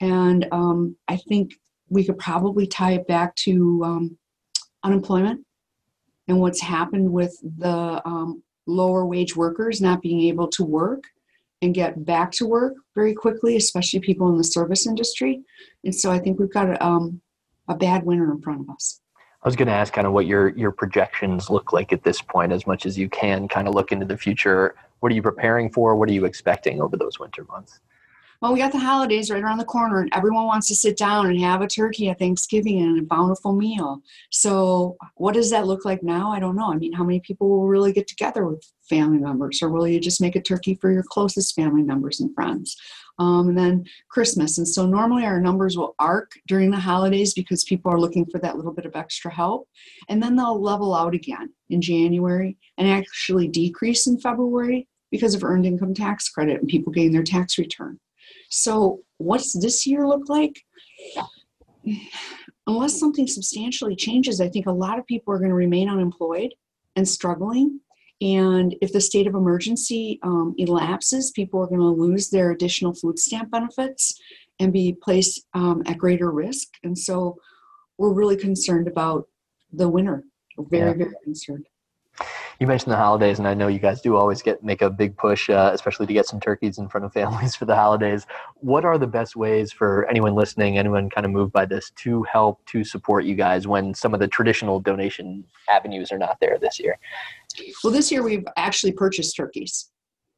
And 0.00 0.46
um, 0.52 0.96
I 1.08 1.16
think 1.16 1.54
we 1.88 2.04
could 2.04 2.18
probably 2.18 2.68
tie 2.68 2.92
it 2.92 3.08
back 3.08 3.34
to 3.36 3.82
um, 3.84 4.18
unemployment 4.84 5.44
and 6.28 6.40
what's 6.40 6.60
happened 6.60 7.12
with 7.12 7.36
the 7.42 8.00
um, 8.04 8.42
lower 8.66 9.06
wage 9.06 9.36
workers 9.36 9.80
not 9.80 10.02
being 10.02 10.20
able 10.22 10.48
to 10.48 10.64
work 10.64 11.04
and 11.62 11.74
get 11.74 12.04
back 12.04 12.32
to 12.32 12.46
work 12.46 12.74
very 12.94 13.14
quickly, 13.14 13.56
especially 13.56 14.00
people 14.00 14.28
in 14.28 14.36
the 14.36 14.44
service 14.44 14.86
industry. 14.86 15.42
And 15.84 15.94
so 15.94 16.10
I 16.10 16.18
think 16.18 16.38
we've 16.38 16.52
got 16.52 16.68
a, 16.68 16.84
um, 16.84 17.20
a 17.68 17.74
bad 17.74 18.04
winter 18.04 18.30
in 18.32 18.40
front 18.40 18.60
of 18.60 18.70
us. 18.70 19.00
I 19.44 19.48
was 19.48 19.56
going 19.56 19.68
to 19.68 19.74
ask 19.74 19.92
kind 19.92 20.06
of 20.06 20.12
what 20.12 20.26
your 20.26 20.50
your 20.50 20.70
projections 20.70 21.50
look 21.50 21.72
like 21.72 21.92
at 21.92 22.04
this 22.04 22.22
point, 22.22 22.52
as 22.52 22.64
much 22.64 22.86
as 22.86 22.96
you 22.96 23.08
can, 23.08 23.48
kind 23.48 23.66
of 23.66 23.74
look 23.74 23.90
into 23.90 24.06
the 24.06 24.16
future. 24.16 24.76
What 25.00 25.10
are 25.10 25.16
you 25.16 25.22
preparing 25.22 25.70
for? 25.72 25.96
What 25.96 26.08
are 26.08 26.12
you 26.12 26.26
expecting 26.26 26.80
over 26.80 26.96
those 26.96 27.18
winter 27.18 27.44
months? 27.44 27.80
Well, 28.42 28.52
we 28.52 28.58
got 28.58 28.72
the 28.72 28.78
holidays 28.80 29.30
right 29.30 29.40
around 29.40 29.58
the 29.58 29.64
corner, 29.64 30.00
and 30.00 30.12
everyone 30.12 30.46
wants 30.46 30.66
to 30.66 30.74
sit 30.74 30.96
down 30.96 31.26
and 31.26 31.38
have 31.38 31.62
a 31.62 31.68
turkey 31.68 32.08
at 32.08 32.18
Thanksgiving 32.18 32.82
and 32.82 32.98
a 32.98 33.02
bountiful 33.04 33.52
meal. 33.52 34.02
So, 34.32 34.96
what 35.14 35.34
does 35.34 35.48
that 35.50 35.68
look 35.68 35.84
like 35.84 36.02
now? 36.02 36.32
I 36.32 36.40
don't 36.40 36.56
know. 36.56 36.72
I 36.72 36.76
mean, 36.76 36.92
how 36.92 37.04
many 37.04 37.20
people 37.20 37.48
will 37.48 37.68
really 37.68 37.92
get 37.92 38.08
together 38.08 38.44
with 38.44 38.66
family 38.82 39.18
members, 39.18 39.62
or 39.62 39.68
will 39.68 39.86
you 39.86 40.00
just 40.00 40.20
make 40.20 40.34
a 40.34 40.42
turkey 40.42 40.74
for 40.74 40.90
your 40.90 41.04
closest 41.08 41.54
family 41.54 41.84
members 41.84 42.18
and 42.18 42.34
friends? 42.34 42.76
Um, 43.20 43.50
and 43.50 43.56
then 43.56 43.84
Christmas. 44.08 44.58
And 44.58 44.66
so, 44.66 44.86
normally 44.86 45.24
our 45.24 45.40
numbers 45.40 45.78
will 45.78 45.94
arc 46.00 46.32
during 46.48 46.72
the 46.72 46.80
holidays 46.80 47.34
because 47.34 47.62
people 47.62 47.92
are 47.92 48.00
looking 48.00 48.26
for 48.26 48.40
that 48.40 48.56
little 48.56 48.72
bit 48.72 48.86
of 48.86 48.96
extra 48.96 49.32
help. 49.32 49.68
And 50.08 50.20
then 50.20 50.34
they'll 50.34 50.60
level 50.60 50.96
out 50.96 51.14
again 51.14 51.52
in 51.70 51.80
January 51.80 52.56
and 52.76 52.88
actually 52.88 53.46
decrease 53.46 54.08
in 54.08 54.18
February 54.18 54.88
because 55.12 55.36
of 55.36 55.44
earned 55.44 55.64
income 55.64 55.94
tax 55.94 56.28
credit 56.28 56.58
and 56.58 56.68
people 56.68 56.92
getting 56.92 57.12
their 57.12 57.22
tax 57.22 57.56
return. 57.56 58.00
So, 58.52 59.00
what's 59.16 59.54
this 59.54 59.86
year 59.86 60.06
look 60.06 60.28
like? 60.28 60.62
Unless 62.66 63.00
something 63.00 63.26
substantially 63.26 63.96
changes, 63.96 64.42
I 64.42 64.48
think 64.50 64.66
a 64.66 64.72
lot 64.72 64.98
of 64.98 65.06
people 65.06 65.32
are 65.32 65.38
going 65.38 65.48
to 65.48 65.54
remain 65.54 65.88
unemployed 65.88 66.52
and 66.94 67.08
struggling. 67.08 67.80
And 68.20 68.76
if 68.82 68.92
the 68.92 69.00
state 69.00 69.26
of 69.26 69.34
emergency 69.34 70.20
um, 70.22 70.54
elapses, 70.58 71.30
people 71.30 71.60
are 71.62 71.66
going 71.66 71.80
to 71.80 71.86
lose 71.86 72.28
their 72.28 72.50
additional 72.50 72.94
food 72.94 73.18
stamp 73.18 73.50
benefits 73.50 74.20
and 74.60 74.70
be 74.70 74.98
placed 75.02 75.46
um, 75.54 75.82
at 75.86 75.96
greater 75.96 76.30
risk. 76.30 76.68
And 76.84 76.96
so 76.96 77.36
we're 77.96 78.12
really 78.12 78.36
concerned 78.36 78.86
about 78.86 79.28
the 79.72 79.88
winter. 79.88 80.24
We're 80.58 80.68
very, 80.68 80.90
yeah. 80.90 81.04
very 81.04 81.14
concerned 81.24 81.66
you 82.58 82.66
mentioned 82.66 82.92
the 82.92 82.96
holidays, 82.96 83.38
and 83.38 83.48
I 83.48 83.54
know 83.54 83.68
you 83.68 83.78
guys 83.78 84.00
do 84.00 84.16
always 84.16 84.42
get 84.42 84.62
make 84.62 84.82
a 84.82 84.90
big 84.90 85.16
push, 85.16 85.50
uh, 85.50 85.70
especially 85.72 86.06
to 86.06 86.12
get 86.12 86.26
some 86.26 86.40
turkeys 86.40 86.78
in 86.78 86.88
front 86.88 87.04
of 87.04 87.12
families 87.20 87.54
for 87.54 87.64
the 87.64 87.76
holidays. 87.76 88.26
What 88.56 88.84
are 88.84 88.98
the 88.98 89.06
best 89.06 89.36
ways 89.36 89.72
for 89.72 90.06
anyone 90.08 90.34
listening, 90.34 90.78
anyone 90.78 91.10
kind 91.10 91.24
of 91.24 91.32
moved 91.32 91.52
by 91.52 91.66
this, 91.66 91.90
to 91.96 92.22
help 92.24 92.64
to 92.66 92.84
support 92.84 93.24
you 93.24 93.34
guys 93.34 93.66
when 93.66 93.94
some 93.94 94.14
of 94.14 94.20
the 94.20 94.28
traditional 94.28 94.80
donation 94.80 95.44
avenues 95.68 96.12
are 96.12 96.18
not 96.18 96.38
there 96.40 96.58
this 96.58 96.78
year? 96.78 96.98
Well, 97.82 97.92
this 97.92 98.10
year 98.10 98.22
we've 98.22 98.46
actually 98.56 98.92
purchased 98.92 99.36
turkeys 99.36 99.90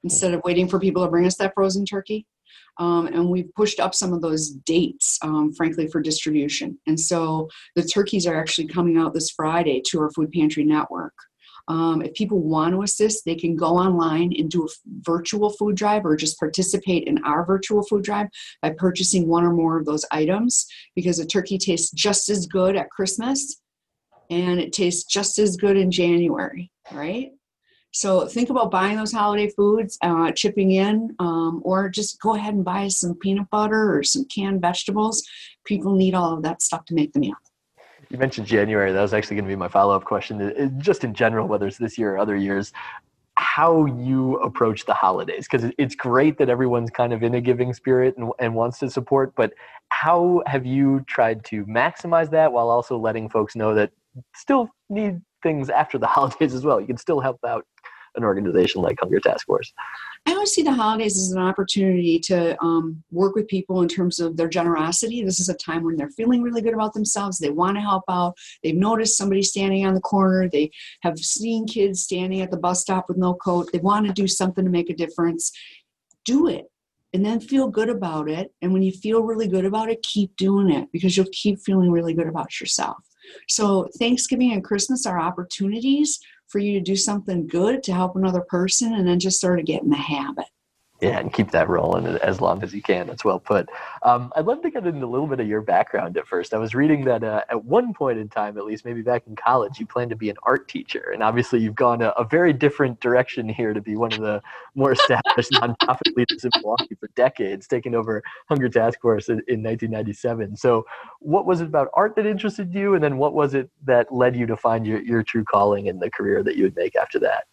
instead 0.02 0.34
of 0.34 0.42
waiting 0.44 0.68
for 0.68 0.78
people 0.78 1.04
to 1.04 1.10
bring 1.10 1.26
us 1.26 1.36
that 1.36 1.54
frozen 1.54 1.84
turkey. 1.84 2.26
Um, 2.78 3.06
and 3.06 3.30
we've 3.30 3.54
pushed 3.54 3.78
up 3.78 3.94
some 3.94 4.12
of 4.12 4.20
those 4.20 4.50
dates, 4.50 5.18
um, 5.22 5.52
frankly, 5.52 5.86
for 5.86 6.00
distribution. 6.00 6.78
And 6.86 6.98
so 6.98 7.48
the 7.76 7.84
turkeys 7.84 8.26
are 8.26 8.34
actually 8.34 8.66
coming 8.66 8.96
out 8.96 9.14
this 9.14 9.30
Friday 9.30 9.80
to 9.86 10.00
our 10.00 10.10
food 10.10 10.32
pantry 10.32 10.64
network. 10.64 11.14
Um, 11.68 12.02
if 12.02 12.14
people 12.14 12.40
want 12.40 12.74
to 12.74 12.82
assist, 12.82 13.24
they 13.24 13.34
can 13.34 13.56
go 13.56 13.68
online 13.68 14.32
and 14.38 14.50
do 14.50 14.64
a 14.64 14.68
virtual 15.00 15.50
food 15.50 15.76
drive 15.76 16.04
or 16.04 16.16
just 16.16 16.38
participate 16.38 17.08
in 17.08 17.22
our 17.24 17.44
virtual 17.44 17.82
food 17.82 18.04
drive 18.04 18.28
by 18.62 18.70
purchasing 18.70 19.26
one 19.26 19.44
or 19.44 19.52
more 19.52 19.78
of 19.78 19.86
those 19.86 20.04
items 20.10 20.66
because 20.94 21.18
a 21.18 21.26
turkey 21.26 21.58
tastes 21.58 21.90
just 21.90 22.28
as 22.28 22.46
good 22.46 22.76
at 22.76 22.90
Christmas 22.90 23.60
and 24.30 24.60
it 24.60 24.72
tastes 24.72 25.04
just 25.04 25.38
as 25.38 25.56
good 25.56 25.76
in 25.76 25.90
January, 25.90 26.70
right? 26.92 27.32
So 27.92 28.26
think 28.26 28.50
about 28.50 28.72
buying 28.72 28.96
those 28.96 29.12
holiday 29.12 29.48
foods, 29.48 29.96
uh, 30.02 30.32
chipping 30.32 30.72
in, 30.72 31.14
um, 31.20 31.62
or 31.64 31.88
just 31.88 32.20
go 32.20 32.34
ahead 32.34 32.54
and 32.54 32.64
buy 32.64 32.88
some 32.88 33.14
peanut 33.14 33.48
butter 33.50 33.96
or 33.96 34.02
some 34.02 34.24
canned 34.24 34.60
vegetables. 34.60 35.22
People 35.64 35.94
need 35.94 36.12
all 36.12 36.34
of 36.34 36.42
that 36.42 36.60
stuff 36.60 36.84
to 36.86 36.94
make 36.94 37.12
the 37.12 37.20
meal. 37.20 37.36
You 38.14 38.18
mentioned 38.18 38.46
January. 38.46 38.92
That 38.92 39.02
was 39.02 39.12
actually 39.12 39.34
going 39.34 39.46
to 39.46 39.48
be 39.48 39.56
my 39.56 39.66
follow 39.66 39.96
up 39.96 40.04
question. 40.04 40.40
Uh, 40.40 40.66
just 40.78 41.02
in 41.02 41.14
general, 41.14 41.48
whether 41.48 41.66
it's 41.66 41.78
this 41.78 41.98
year 41.98 42.14
or 42.14 42.18
other 42.18 42.36
years, 42.36 42.72
how 43.34 43.86
you 43.86 44.36
approach 44.36 44.84
the 44.84 44.94
holidays 44.94 45.48
because 45.50 45.72
it's 45.78 45.96
great 45.96 46.38
that 46.38 46.48
everyone's 46.48 46.90
kind 46.90 47.12
of 47.12 47.24
in 47.24 47.34
a 47.34 47.40
giving 47.40 47.74
spirit 47.74 48.16
and, 48.16 48.30
and, 48.38 48.54
wants 48.54 48.78
to 48.78 48.88
support 48.88 49.32
but 49.34 49.52
how 49.88 50.40
have 50.46 50.64
you 50.64 51.04
tried 51.08 51.44
to 51.44 51.66
maximize 51.66 52.30
that 52.30 52.52
while 52.52 52.70
also 52.70 52.96
letting 52.96 53.28
folks 53.28 53.56
know 53.56 53.74
that 53.74 53.90
still 54.36 54.68
need 54.88 55.20
things 55.42 55.68
after 55.68 55.98
the 55.98 56.06
holidays 56.16 56.54
as 56.54 56.64
well 56.64 56.80
you 56.80 56.86
can 56.86 56.96
still 56.96 57.18
help 57.18 57.40
out 57.44 57.66
an 58.14 58.22
organization 58.22 58.80
like 58.80 58.96
Hunger 59.00 59.18
Task 59.18 59.44
Force? 59.46 59.72
I 60.26 60.32
always 60.32 60.52
see 60.52 60.62
the 60.62 60.72
holidays 60.72 61.18
as 61.18 61.32
an 61.32 61.42
opportunity 61.42 62.18
to 62.20 62.60
um, 62.62 63.02
work 63.10 63.34
with 63.34 63.46
people 63.46 63.82
in 63.82 63.88
terms 63.88 64.20
of 64.20 64.36
their 64.36 64.48
generosity. 64.48 65.22
This 65.22 65.38
is 65.38 65.50
a 65.50 65.54
time 65.54 65.84
when 65.84 65.96
they're 65.96 66.08
feeling 66.10 66.42
really 66.42 66.62
good 66.62 66.72
about 66.72 66.94
themselves. 66.94 67.38
They 67.38 67.50
want 67.50 67.76
to 67.76 67.82
help 67.82 68.04
out. 68.08 68.34
They've 68.62 68.74
noticed 68.74 69.18
somebody 69.18 69.42
standing 69.42 69.84
on 69.84 69.94
the 69.94 70.00
corner. 70.00 70.48
They 70.48 70.70
have 71.02 71.18
seen 71.18 71.66
kids 71.66 72.02
standing 72.02 72.40
at 72.40 72.50
the 72.50 72.56
bus 72.56 72.80
stop 72.80 73.06
with 73.08 73.18
no 73.18 73.34
coat. 73.34 73.68
They 73.72 73.80
want 73.80 74.06
to 74.06 74.12
do 74.12 74.26
something 74.26 74.64
to 74.64 74.70
make 74.70 74.88
a 74.88 74.96
difference. 74.96 75.52
Do 76.24 76.48
it 76.48 76.70
and 77.14 77.24
then 77.24 77.38
feel 77.40 77.68
good 77.68 77.88
about 77.88 78.28
it. 78.28 78.52
And 78.60 78.72
when 78.72 78.82
you 78.82 78.92
feel 78.92 79.22
really 79.22 79.46
good 79.46 79.64
about 79.64 79.88
it, 79.88 80.02
keep 80.02 80.36
doing 80.36 80.70
it 80.70 80.88
because 80.92 81.16
you'll 81.16 81.26
keep 81.32 81.60
feeling 81.60 81.90
really 81.90 82.12
good 82.12 82.26
about 82.26 82.60
yourself. 82.60 82.96
So, 83.48 83.88
Thanksgiving 83.98 84.52
and 84.52 84.64
Christmas 84.64 85.06
are 85.06 85.18
opportunities 85.18 86.18
for 86.48 86.58
you 86.58 86.74
to 86.74 86.80
do 86.80 86.96
something 86.96 87.46
good 87.46 87.82
to 87.82 87.92
help 87.92 88.16
another 88.16 88.42
person 88.42 88.94
and 88.94 89.06
then 89.06 89.18
just 89.18 89.40
sort 89.40 89.58
of 89.58 89.66
get 89.66 89.82
in 89.82 89.90
the 89.90 89.96
habit 89.96 90.46
yeah, 91.04 91.18
and 91.18 91.30
keep 91.30 91.50
that 91.50 91.68
rolling 91.68 92.06
as 92.06 92.40
long 92.40 92.62
as 92.62 92.72
you 92.72 92.80
can. 92.80 93.06
That's 93.06 93.26
well 93.26 93.38
put. 93.38 93.68
Um, 94.02 94.32
I'd 94.36 94.46
love 94.46 94.62
to 94.62 94.70
get 94.70 94.86
into 94.86 95.04
a 95.04 95.06
little 95.06 95.26
bit 95.26 95.38
of 95.38 95.46
your 95.46 95.60
background 95.60 96.16
at 96.16 96.26
first. 96.26 96.54
I 96.54 96.56
was 96.56 96.74
reading 96.74 97.04
that 97.04 97.22
uh, 97.22 97.42
at 97.50 97.62
one 97.62 97.92
point 97.92 98.18
in 98.18 98.30
time, 98.30 98.56
at 98.56 98.64
least 98.64 98.86
maybe 98.86 99.02
back 99.02 99.24
in 99.26 99.36
college, 99.36 99.78
you 99.78 99.84
planned 99.84 100.10
to 100.10 100.16
be 100.16 100.30
an 100.30 100.36
art 100.44 100.66
teacher. 100.66 101.10
And 101.12 101.22
obviously, 101.22 101.60
you've 101.60 101.74
gone 101.74 102.00
a, 102.00 102.08
a 102.10 102.24
very 102.24 102.54
different 102.54 103.00
direction 103.00 103.50
here 103.50 103.74
to 103.74 103.82
be 103.82 103.96
one 103.96 104.14
of 104.14 104.20
the 104.20 104.40
more 104.74 104.92
established 104.92 105.52
nonprofit 105.52 106.16
leaders 106.16 106.42
in 106.42 106.50
Milwaukee 106.56 106.94
for 106.94 107.10
decades, 107.14 107.66
taking 107.66 107.94
over 107.94 108.22
Hunger 108.48 108.70
Task 108.70 108.98
Force 109.02 109.28
in, 109.28 109.42
in 109.46 109.62
1997. 109.62 110.56
So, 110.56 110.86
what 111.20 111.44
was 111.44 111.60
it 111.60 111.66
about 111.66 111.88
art 111.92 112.16
that 112.16 112.24
interested 112.24 112.74
you? 112.74 112.94
And 112.94 113.04
then 113.04 113.18
what 113.18 113.34
was 113.34 113.52
it 113.52 113.68
that 113.84 114.10
led 114.10 114.36
you 114.36 114.46
to 114.46 114.56
find 114.56 114.86
your, 114.86 115.02
your 115.02 115.22
true 115.22 115.44
calling 115.44 115.86
and 115.86 116.00
the 116.00 116.10
career 116.10 116.42
that 116.42 116.56
you 116.56 116.62
would 116.62 116.76
make 116.76 116.96
after 116.96 117.18
that? 117.18 117.44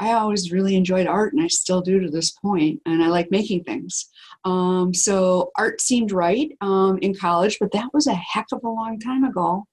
I 0.00 0.12
always 0.14 0.50
really 0.50 0.76
enjoyed 0.76 1.06
art, 1.06 1.34
and 1.34 1.42
I 1.42 1.48
still 1.48 1.82
do 1.82 2.00
to 2.00 2.10
this 2.10 2.30
point, 2.30 2.80
and 2.86 3.02
I 3.02 3.08
like 3.08 3.30
making 3.30 3.64
things. 3.64 4.08
Um, 4.46 4.94
so 4.94 5.50
art 5.58 5.82
seemed 5.82 6.10
right 6.10 6.50
um, 6.62 6.98
in 7.02 7.14
college, 7.14 7.58
but 7.60 7.70
that 7.72 7.92
was 7.92 8.06
a 8.06 8.14
heck 8.14 8.46
of 8.50 8.64
a 8.64 8.68
long 8.68 8.98
time 8.98 9.24
ago. 9.24 9.66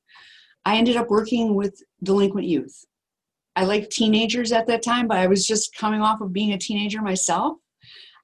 I 0.65 0.75
ended 0.75 0.98
up 0.98 1.10
working 1.10 1.55
with 1.55 1.81
delinquent 2.03 2.46
youth. 2.46 2.75
I 3.55 3.63
liked 3.63 3.89
teenagers 3.89 4.51
at 4.51 4.67
that 4.67 4.84
time, 4.84 5.07
but 5.07 5.17
I 5.17 5.27
was 5.27 5.48
just 5.48 5.74
coming 5.74 6.01
off 6.01 6.19
of 6.19 6.34
being 6.34 6.51
a 6.51 6.57
teenager 6.57 7.01
myself. 7.01 7.57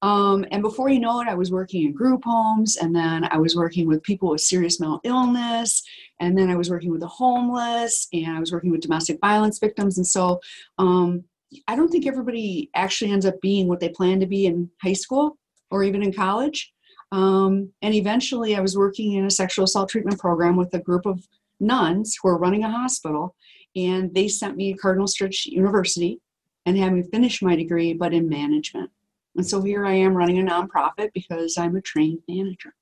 Um, 0.01 0.45
and 0.51 0.61
before 0.61 0.89
you 0.89 0.99
know 0.99 1.21
it, 1.21 1.29
I 1.29 1.35
was 1.35 1.53
working 1.53 1.85
in 1.85 1.93
group 1.93 2.23
homes, 2.25 2.75
and 2.75 2.93
then 2.93 3.23
I 3.23 3.37
was 3.37 3.55
working 3.55 3.87
with 3.87 4.03
people 4.03 4.31
with 4.31 4.41
serious 4.41 4.77
mental 4.77 4.99
illness, 5.05 5.81
and 6.19 6.37
then 6.37 6.49
I 6.49 6.57
was 6.57 6.69
working 6.69 6.91
with 6.91 6.99
the 6.99 7.07
homeless, 7.07 8.09
and 8.11 8.35
I 8.35 8.41
was 8.41 8.51
working 8.51 8.71
with 8.71 8.81
domestic 8.81 9.19
violence 9.21 9.59
victims. 9.59 9.97
And 9.97 10.05
so 10.05 10.41
um, 10.77 11.23
I 11.67 11.75
don't 11.75 11.89
think 11.89 12.07
everybody 12.07 12.69
actually 12.75 13.11
ends 13.11 13.25
up 13.25 13.39
being 13.41 13.67
what 13.67 13.79
they 13.79 13.89
plan 13.89 14.19
to 14.19 14.25
be 14.25 14.45
in 14.45 14.69
high 14.81 14.93
school 14.93 15.37
or 15.71 15.83
even 15.83 16.03
in 16.03 16.13
college. 16.13 16.73
Um, 17.11 17.71
and 17.81 17.93
eventually, 17.93 18.55
I 18.55 18.59
was 18.59 18.77
working 18.77 19.13
in 19.13 19.25
a 19.25 19.31
sexual 19.31 19.65
assault 19.65 19.89
treatment 19.89 20.19
program 20.19 20.55
with 20.55 20.73
a 20.73 20.79
group 20.79 21.05
of 21.05 21.27
nuns 21.59 22.17
who 22.21 22.29
are 22.29 22.37
running 22.37 22.63
a 22.63 22.71
hospital, 22.71 23.35
and 23.75 24.13
they 24.13 24.27
sent 24.27 24.57
me 24.57 24.73
to 24.73 24.79
Cardinal 24.79 25.07
Stritch 25.07 25.45
University 25.45 26.19
and 26.65 26.77
had 26.77 26.93
me 26.93 27.03
finish 27.03 27.41
my 27.41 27.55
degree, 27.55 27.93
but 27.93 28.13
in 28.13 28.29
management. 28.29 28.89
And 29.35 29.45
so 29.45 29.61
here 29.61 29.85
I 29.85 29.93
am 29.93 30.15
running 30.15 30.39
a 30.39 30.51
nonprofit 30.51 31.11
because 31.13 31.57
I'm 31.57 31.75
a 31.75 31.81
trained 31.81 32.19
manager. 32.27 32.73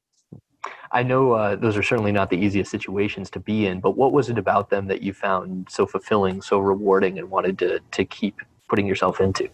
I 0.91 1.03
know 1.03 1.31
uh, 1.31 1.55
those 1.55 1.77
are 1.77 1.83
certainly 1.83 2.11
not 2.11 2.29
the 2.29 2.37
easiest 2.37 2.69
situations 2.69 3.29
to 3.31 3.39
be 3.39 3.65
in, 3.65 3.79
but 3.79 3.97
what 3.97 4.11
was 4.11 4.29
it 4.29 4.37
about 4.37 4.69
them 4.69 4.87
that 4.87 5.01
you 5.01 5.13
found 5.13 5.67
so 5.69 5.85
fulfilling, 5.85 6.41
so 6.41 6.59
rewarding, 6.59 7.17
and 7.17 7.29
wanted 7.29 7.57
to 7.59 7.79
to 7.91 8.05
keep 8.05 8.41
putting 8.71 8.87
yourself 8.87 9.19
into? 9.19 9.49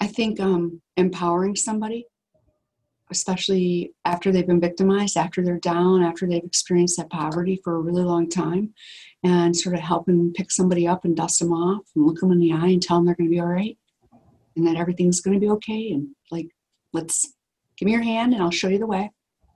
I 0.00 0.06
think 0.06 0.38
um, 0.38 0.82
empowering 0.98 1.56
somebody, 1.56 2.06
especially 3.10 3.92
after 4.04 4.30
they've 4.30 4.46
been 4.46 4.60
victimized, 4.60 5.16
after 5.16 5.42
they're 5.42 5.58
down, 5.58 6.02
after 6.02 6.28
they've 6.28 6.44
experienced 6.44 6.98
that 6.98 7.08
poverty 7.08 7.58
for 7.64 7.76
a 7.76 7.80
really 7.80 8.02
long 8.02 8.28
time, 8.28 8.74
and 9.24 9.56
sort 9.56 9.74
of 9.74 9.80
helping 9.80 10.32
pick 10.34 10.50
somebody 10.50 10.86
up 10.86 11.06
and 11.06 11.16
dust 11.16 11.38
them 11.38 11.54
off 11.54 11.84
and 11.96 12.06
look 12.06 12.20
them 12.20 12.32
in 12.32 12.38
the 12.38 12.52
eye 12.52 12.68
and 12.68 12.82
tell 12.82 12.98
them 12.98 13.06
they're 13.06 13.14
going 13.14 13.30
to 13.30 13.34
be 13.34 13.40
all 13.40 13.46
right 13.46 13.78
and 14.56 14.66
that 14.66 14.76
everything's 14.76 15.20
going 15.22 15.34
to 15.34 15.40
be 15.40 15.50
okay. 15.50 15.90
And 15.90 16.08
like, 16.30 16.48
let's 16.92 17.34
give 17.78 17.86
me 17.86 17.92
your 17.92 18.02
hand 18.02 18.34
and 18.34 18.42
I'll 18.42 18.50
show 18.50 18.68
you 18.68 18.78
the 18.78 18.86
way. 18.86 19.10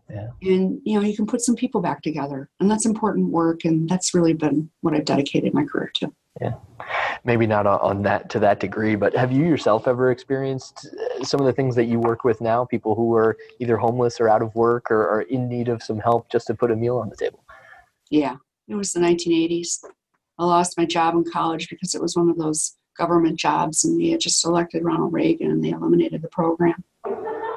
Yeah. 0.09 0.29
And 0.43 0.81
you 0.85 0.99
know, 0.99 1.07
you 1.07 1.17
can 1.17 1.27
put 1.27 1.41
some 1.41 1.57
people 1.57 1.81
back 1.81 2.03
together, 2.03 2.51
and 2.61 2.71
that's 2.71 2.85
important 2.85 3.31
work. 3.31 3.65
And 3.65 3.89
that's 3.89 4.15
really 4.15 4.35
been 4.35 4.71
what 4.83 4.95
I've 4.95 5.07
dedicated 5.07 5.55
my 5.55 5.65
career 5.65 5.91
to. 5.95 6.13
Yeah 6.43 6.55
maybe 7.25 7.47
not 7.47 7.67
on 7.67 8.03
that 8.03 8.29
to 8.31 8.39
that 8.39 8.61
degree, 8.61 8.95
but 8.95 9.17
have 9.17 9.33
you 9.33 9.45
yourself 9.45 9.89
ever 9.89 10.11
experienced 10.11 10.87
uh, 10.87 11.25
some 11.25 11.41
of 11.41 11.47
the 11.47 11.53
things 11.53 11.75
that 11.75 11.85
you 11.85 11.99
work 11.99 12.23
with 12.23 12.41
now? 12.41 12.65
People 12.65 12.95
who 12.95 13.15
are 13.15 13.37
either 13.59 13.77
homeless 13.77 14.21
or 14.21 14.29
out 14.29 14.43
of 14.43 14.55
work 14.55 14.91
or 14.91 15.09
are 15.09 15.23
in 15.23 15.49
need 15.49 15.69
of 15.69 15.83
some 15.83 15.99
help 15.99 16.31
just 16.31 16.47
to 16.49 16.55
put 16.55 16.71
a 16.71 16.77
meal 16.77 16.99
on 16.99 17.09
the 17.09 17.17
table. 17.17 17.43
Yeah, 18.11 18.37
it 18.69 18.75
was 18.75 18.93
the 18.93 19.01
1980s. 19.01 19.85
I 20.39 20.45
lost 20.45 20.77
my 20.77 20.85
job 20.85 21.15
in 21.15 21.25
college 21.31 21.71
because 21.71 21.95
it 21.95 22.03
was 22.03 22.17
one 22.17 22.29
of 22.29 22.37
those 22.37 22.77
government 22.99 23.39
jobs, 23.39 23.85
and 23.85 24.01
they 24.01 24.11
had 24.11 24.21
just 24.21 24.45
elected 24.45 24.85
Ronald 24.85 25.13
Reagan, 25.13 25.51
and 25.51 25.65
they 25.65 25.71
eliminated 25.71 26.23
the 26.23 26.29
program. 26.29 26.85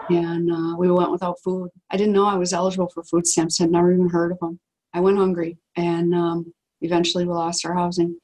And 0.10 0.52
uh, 0.52 0.78
we 0.78 0.90
went 0.90 1.12
without 1.12 1.40
food. 1.44 1.70
I 1.92 1.98
didn't 1.98 2.14
know 2.14 2.26
I 2.26 2.36
was 2.36 2.54
eligible 2.54 2.88
for 2.88 3.04
food 3.04 3.28
stamps. 3.28 3.60
I'd 3.60 3.72
never 3.72 3.92
even 3.92 4.10
heard 4.10 4.32
of 4.32 4.40
them. 4.40 4.60
I 4.94 5.02
went 5.02 5.18
hungry, 5.18 5.58
and 5.76 6.16
um, 6.16 6.54
eventually 6.82 7.26
we 7.26 7.34
lost 7.34 7.66
our 7.66 7.74
housing 7.74 8.18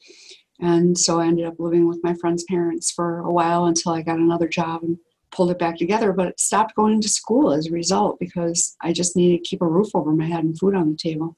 and 0.60 0.98
so 0.98 1.20
I 1.20 1.28
ended 1.28 1.46
up 1.46 1.56
living 1.60 1.88
with 1.88 2.00
my 2.04 2.14
friend's 2.16 2.44
parents 2.44 2.92
for 2.92 3.20
a 3.20 3.32
while 3.32 3.66
until 3.66 3.94
I 3.94 4.02
got 4.02 4.18
another 4.18 4.48
job 4.48 4.84
and 4.84 4.98
pulled 5.32 5.52
it 5.52 5.60
back 5.60 5.78
together. 5.78 6.14
But 6.14 6.40
stopped 6.40 6.76
going 6.76 7.02
to 7.02 7.10
school 7.10 7.52
as 7.52 7.68
a 7.68 7.72
result 7.72 8.20
because 8.20 8.76
I 8.82 8.94
just 8.94 9.16
needed 9.16 9.44
to 9.44 9.50
keep 9.50 9.62
a 9.62 9.68
roof 9.68 9.90
over 9.94 10.12
my 10.12 10.26
head 10.26 10.44
and 10.44 10.58
food 10.58 10.76
on 10.76 10.92
the 10.92 10.98
table. 10.98 11.38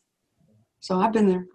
So 0.82 1.00
I've 1.00 1.14
been 1.14 1.30
there. 1.30 1.46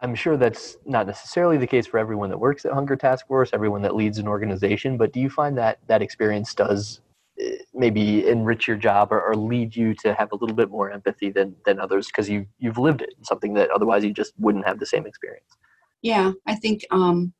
I'm 0.00 0.16
sure 0.16 0.36
that's 0.36 0.76
not 0.84 1.06
necessarily 1.06 1.58
the 1.58 1.66
case 1.66 1.86
for 1.86 1.98
everyone 1.98 2.28
that 2.30 2.38
works 2.38 2.64
at 2.64 2.72
Hunger 2.72 2.96
Task 2.96 3.28
Force, 3.28 3.50
everyone 3.52 3.82
that 3.82 3.94
leads 3.94 4.18
an 4.18 4.26
organization. 4.26 4.96
But 4.96 5.12
do 5.12 5.20
you 5.20 5.30
find 5.30 5.56
that 5.58 5.78
that 5.86 6.02
experience 6.02 6.52
does 6.52 7.00
eh, 7.38 7.58
maybe 7.72 8.26
enrich 8.26 8.66
your 8.66 8.76
job 8.76 9.12
or, 9.12 9.22
or 9.22 9.36
lead 9.36 9.76
you 9.76 9.94
to 10.02 10.12
have 10.14 10.32
a 10.32 10.34
little 10.34 10.56
bit 10.56 10.70
more 10.70 10.90
empathy 10.90 11.30
than 11.30 11.54
than 11.64 11.78
others 11.78 12.08
because 12.08 12.28
you 12.28 12.46
you've 12.58 12.78
lived 12.78 13.02
it, 13.02 13.14
something 13.22 13.54
that 13.54 13.70
otherwise 13.70 14.02
you 14.02 14.12
just 14.12 14.32
wouldn't 14.40 14.66
have 14.66 14.80
the 14.80 14.86
same 14.86 15.06
experience? 15.06 15.56
Yeah, 16.02 16.32
I 16.46 16.56
think 16.56 16.84
um, 16.90 17.32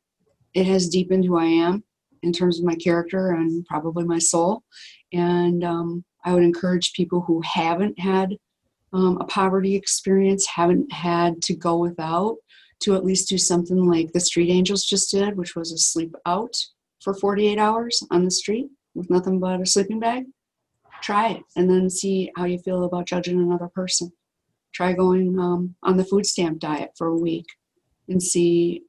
it 0.53 0.65
has 0.65 0.89
deepened 0.89 1.25
who 1.25 1.37
I 1.37 1.45
am 1.45 1.83
in 2.23 2.31
terms 2.31 2.57
of 2.57 2.65
my 2.65 2.75
character 2.75 3.31
and 3.31 3.65
probably 3.65 4.05
my 4.05 4.19
soul. 4.19 4.63
And 5.11 5.63
um, 5.63 6.03
I 6.23 6.33
would 6.33 6.43
encourage 6.43 6.93
people 6.93 7.21
who 7.21 7.41
haven't 7.43 7.99
had 7.99 8.37
um, 8.93 9.17
a 9.19 9.25
poverty 9.25 9.75
experience, 9.75 10.47
haven't 10.47 10.91
had 10.93 11.41
to 11.43 11.55
go 11.55 11.77
without, 11.77 12.37
to 12.81 12.95
at 12.95 13.03
least 13.03 13.29
do 13.29 13.37
something 13.37 13.85
like 13.85 14.11
the 14.13 14.19
Street 14.19 14.49
Angels 14.49 14.85
just 14.85 15.11
did, 15.11 15.37
which 15.37 15.55
was 15.55 15.71
a 15.71 15.77
sleep 15.77 16.15
out 16.25 16.55
for 17.01 17.13
48 17.13 17.57
hours 17.57 18.01
on 18.11 18.23
the 18.23 18.31
street 18.31 18.67
with 18.95 19.09
nothing 19.09 19.39
but 19.39 19.61
a 19.61 19.65
sleeping 19.65 19.99
bag. 19.99 20.23
Try 21.01 21.31
it 21.31 21.43
and 21.57 21.69
then 21.69 21.89
see 21.89 22.31
how 22.37 22.45
you 22.45 22.59
feel 22.59 22.85
about 22.85 23.07
judging 23.07 23.41
another 23.41 23.67
person. 23.67 24.11
Try 24.73 24.93
going 24.93 25.37
um, 25.37 25.75
on 25.83 25.97
the 25.97 26.05
food 26.05 26.25
stamp 26.25 26.59
diet 26.59 26.91
for 26.97 27.07
a 27.07 27.17
week 27.17 27.45
and 28.07 28.21
see 28.21 28.83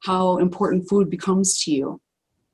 how 0.00 0.38
important 0.38 0.88
food 0.88 1.10
becomes 1.10 1.62
to 1.64 1.70
you 1.70 2.00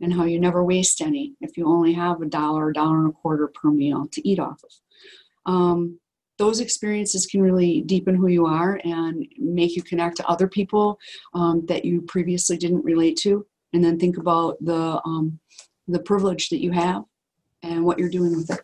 and 0.01 0.13
how 0.13 0.25
you 0.25 0.39
never 0.39 0.63
waste 0.63 1.01
any 1.01 1.35
if 1.41 1.57
you 1.57 1.67
only 1.67 1.93
have 1.93 2.21
a 2.21 2.27
dollar, 2.27 2.71
a 2.71 2.73
dollar 2.73 2.99
and 2.99 3.09
a 3.09 3.13
quarter 3.13 3.49
per 3.49 3.71
meal 3.71 4.07
to 4.13 4.27
eat 4.29 4.39
off 4.39 4.63
of. 4.63 5.53
Um, 5.53 6.01
those 6.39 6.61
experiences 6.61 7.25
can 7.25 7.41
really 7.41 7.81
deepen 7.81 8.15
who 8.15 8.27
you 8.27 8.47
are 8.47 8.79
and 8.85 9.27
make 9.39 9.75
you 9.75 9.83
connect 9.83 10.19
to 10.19 10.27
other 10.29 10.47
people 10.47 10.99
um, 11.35 11.65
that 11.67 11.85
you 11.85 12.03
previously 12.03 12.59
didn't 12.59 12.85
relate 12.85 13.17
to 13.19 13.47
and 13.73 13.83
then 13.83 13.99
think 13.99 14.19
about 14.19 14.63
the 14.63 15.01
um, 15.05 15.39
the 15.89 16.01
privilege 16.01 16.49
that 16.49 16.61
you 16.61 16.73
have 16.73 17.05
and 17.63 17.85
what 17.85 17.99
you're 17.99 18.11
doing 18.11 18.37
with 18.37 18.51
it 18.51 18.61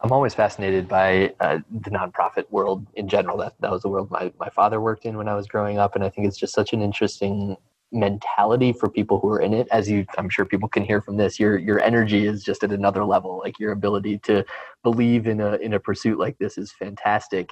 i'm 0.00 0.12
always 0.12 0.34
fascinated 0.34 0.88
by 0.88 1.32
uh, 1.40 1.58
the 1.70 1.90
nonprofit 1.90 2.50
world 2.50 2.86
in 2.94 3.08
general. 3.08 3.36
That, 3.38 3.54
that 3.60 3.70
was 3.70 3.82
the 3.82 3.88
world 3.88 4.10
my, 4.10 4.32
my 4.38 4.48
father 4.50 4.80
worked 4.80 5.04
in 5.04 5.16
when 5.16 5.28
i 5.28 5.34
was 5.34 5.46
growing 5.46 5.78
up 5.78 5.94
and 5.94 6.04
i 6.04 6.08
think 6.08 6.26
it's 6.26 6.38
just 6.38 6.54
such 6.54 6.72
an 6.72 6.82
interesting 6.82 7.56
mentality 7.92 8.72
for 8.72 8.88
people 8.88 9.20
who 9.20 9.28
are 9.30 9.40
in 9.40 9.54
it. 9.54 9.68
As 9.70 9.88
you 9.88 10.06
i'm 10.18 10.28
sure 10.28 10.44
people 10.44 10.68
can 10.68 10.84
hear 10.84 11.00
from 11.00 11.16
this 11.16 11.38
your 11.38 11.58
your 11.58 11.80
energy 11.80 12.26
is 12.26 12.42
just 12.42 12.62
at 12.62 12.72
another 12.72 13.04
level. 13.04 13.40
Like 13.44 13.58
your 13.58 13.72
ability 13.72 14.18
to 14.24 14.44
believe 14.82 15.26
in 15.26 15.40
a 15.40 15.54
in 15.56 15.74
a 15.74 15.80
pursuit 15.80 16.18
like 16.18 16.36
this 16.38 16.58
is 16.58 16.72
fantastic. 16.72 17.50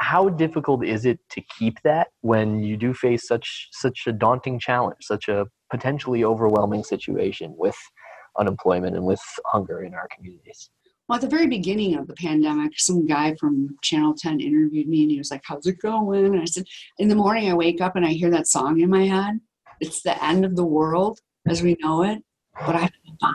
How 0.00 0.28
difficult 0.28 0.84
is 0.84 1.04
it 1.04 1.20
to 1.30 1.40
keep 1.58 1.80
that 1.82 2.08
when 2.22 2.62
you 2.62 2.76
do 2.76 2.94
face 2.94 3.26
such 3.26 3.68
such 3.72 4.04
a 4.06 4.12
daunting 4.12 4.58
challenge 4.58 4.98
such 5.02 5.28
a 5.28 5.46
potentially 5.70 6.24
overwhelming 6.24 6.84
situation 6.84 7.54
with 7.56 7.76
unemployment 8.38 8.96
and 8.96 9.04
with 9.04 9.22
hunger 9.46 9.82
in 9.82 9.94
our 9.94 10.08
communities 10.14 10.70
well, 11.08 11.16
at 11.16 11.22
the 11.22 11.28
very 11.28 11.46
beginning 11.46 11.96
of 11.96 12.06
the 12.06 12.14
pandemic, 12.14 12.78
some 12.78 13.06
guy 13.06 13.34
from 13.34 13.76
Channel 13.82 14.14
10 14.14 14.40
interviewed 14.40 14.88
me 14.88 15.02
and 15.02 15.10
he 15.10 15.18
was 15.18 15.30
like, 15.30 15.42
How's 15.44 15.66
it 15.66 15.80
going? 15.80 16.26
And 16.26 16.40
I 16.40 16.44
said, 16.44 16.64
In 16.98 17.08
the 17.08 17.14
morning, 17.14 17.50
I 17.50 17.54
wake 17.54 17.80
up 17.80 17.96
and 17.96 18.04
I 18.04 18.10
hear 18.10 18.30
that 18.30 18.46
song 18.46 18.80
in 18.80 18.90
my 18.90 19.06
head 19.06 19.40
it's 19.82 20.02
the 20.02 20.24
end 20.24 20.44
of 20.44 20.54
the 20.54 20.64
world 20.64 21.20
as 21.46 21.60
we 21.60 21.76
know 21.80 22.04
it, 22.04 22.22
but 22.64 22.76
I 22.76 22.86
feel 22.86 23.16
fine. 23.20 23.34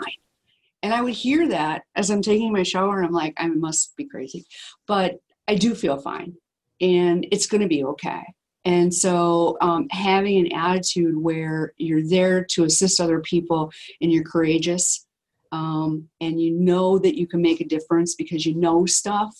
And 0.81 0.93
I 0.93 1.01
would 1.01 1.13
hear 1.13 1.49
that 1.49 1.83
as 1.95 2.09
I'm 2.09 2.21
taking 2.21 2.53
my 2.53 2.63
shower, 2.63 2.97
and 2.97 3.05
I'm 3.05 3.11
like, 3.11 3.33
I 3.37 3.47
must 3.47 3.95
be 3.97 4.05
crazy. 4.05 4.45
But 4.87 5.19
I 5.47 5.55
do 5.55 5.75
feel 5.75 5.97
fine, 5.97 6.35
and 6.79 7.27
it's 7.31 7.47
going 7.47 7.61
to 7.61 7.67
be 7.67 7.83
okay. 7.83 8.21
And 8.63 8.93
so, 8.93 9.57
um, 9.61 9.87
having 9.91 10.37
an 10.39 10.53
attitude 10.53 11.17
where 11.17 11.73
you're 11.77 12.07
there 12.07 12.45
to 12.51 12.63
assist 12.63 13.01
other 13.01 13.19
people 13.19 13.71
and 14.01 14.11
you're 14.11 14.23
courageous, 14.23 15.05
um, 15.51 16.09
and 16.21 16.41
you 16.41 16.51
know 16.51 16.97
that 16.99 17.17
you 17.17 17.27
can 17.27 17.41
make 17.41 17.61
a 17.61 17.65
difference 17.65 18.15
because 18.15 18.45
you 18.45 18.55
know 18.55 18.85
stuff 18.85 19.33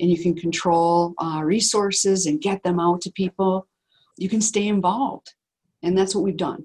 and 0.00 0.10
you 0.10 0.18
can 0.20 0.34
control 0.34 1.14
uh, 1.18 1.40
resources 1.44 2.26
and 2.26 2.40
get 2.40 2.62
them 2.62 2.80
out 2.80 3.00
to 3.02 3.12
people, 3.12 3.66
you 4.16 4.28
can 4.28 4.40
stay 4.40 4.66
involved 4.66 5.34
and 5.82 5.96
that's 5.96 6.14
what 6.14 6.24
we've 6.24 6.36
done. 6.36 6.64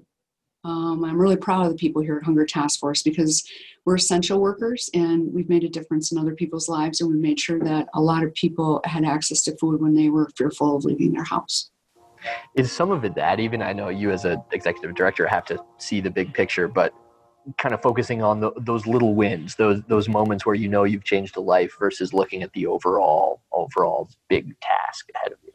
Um, 0.64 1.04
I'm 1.04 1.18
really 1.18 1.36
proud 1.36 1.64
of 1.64 1.72
the 1.72 1.78
people 1.78 2.02
here 2.02 2.18
at 2.18 2.24
Hunger 2.24 2.44
Task 2.44 2.80
Force 2.80 3.02
because 3.02 3.48
we're 3.86 3.94
essential 3.94 4.40
workers 4.40 4.90
and 4.92 5.32
we've 5.32 5.48
made 5.48 5.64
a 5.64 5.68
difference 5.68 6.12
in 6.12 6.18
other 6.18 6.34
people's 6.34 6.68
lives 6.68 7.00
and 7.00 7.10
we 7.10 7.16
made 7.16 7.40
sure 7.40 7.58
that 7.60 7.88
a 7.94 8.00
lot 8.00 8.22
of 8.22 8.34
people 8.34 8.82
had 8.84 9.04
access 9.04 9.42
to 9.44 9.56
food 9.56 9.80
when 9.80 9.94
they 9.94 10.10
were 10.10 10.28
fearful 10.36 10.76
of 10.76 10.84
leaving 10.84 11.12
their 11.12 11.24
house. 11.24 11.70
Is 12.54 12.70
some 12.70 12.90
of 12.90 13.04
it 13.04 13.14
that 13.14 13.40
even 13.40 13.62
I 13.62 13.72
know 13.72 13.88
you 13.88 14.10
as 14.10 14.26
an 14.26 14.42
executive 14.52 14.94
director 14.94 15.26
have 15.26 15.46
to 15.46 15.58
see 15.78 16.02
the 16.02 16.10
big 16.10 16.34
picture, 16.34 16.68
but 16.68 16.92
kind 17.58 17.74
of 17.74 17.82
focusing 17.82 18.22
on 18.22 18.40
the, 18.40 18.52
those 18.56 18.86
little 18.86 19.14
wins, 19.14 19.54
those 19.56 19.82
those 19.88 20.08
moments 20.08 20.44
where 20.46 20.54
you 20.54 20.68
know 20.68 20.84
you've 20.84 21.04
changed 21.04 21.36
a 21.36 21.40
life 21.40 21.76
versus 21.78 22.12
looking 22.12 22.42
at 22.42 22.52
the 22.52 22.66
overall 22.66 23.42
overall 23.52 24.08
big 24.28 24.58
task 24.60 25.08
ahead 25.14 25.32
of 25.32 25.38
you. 25.42 25.52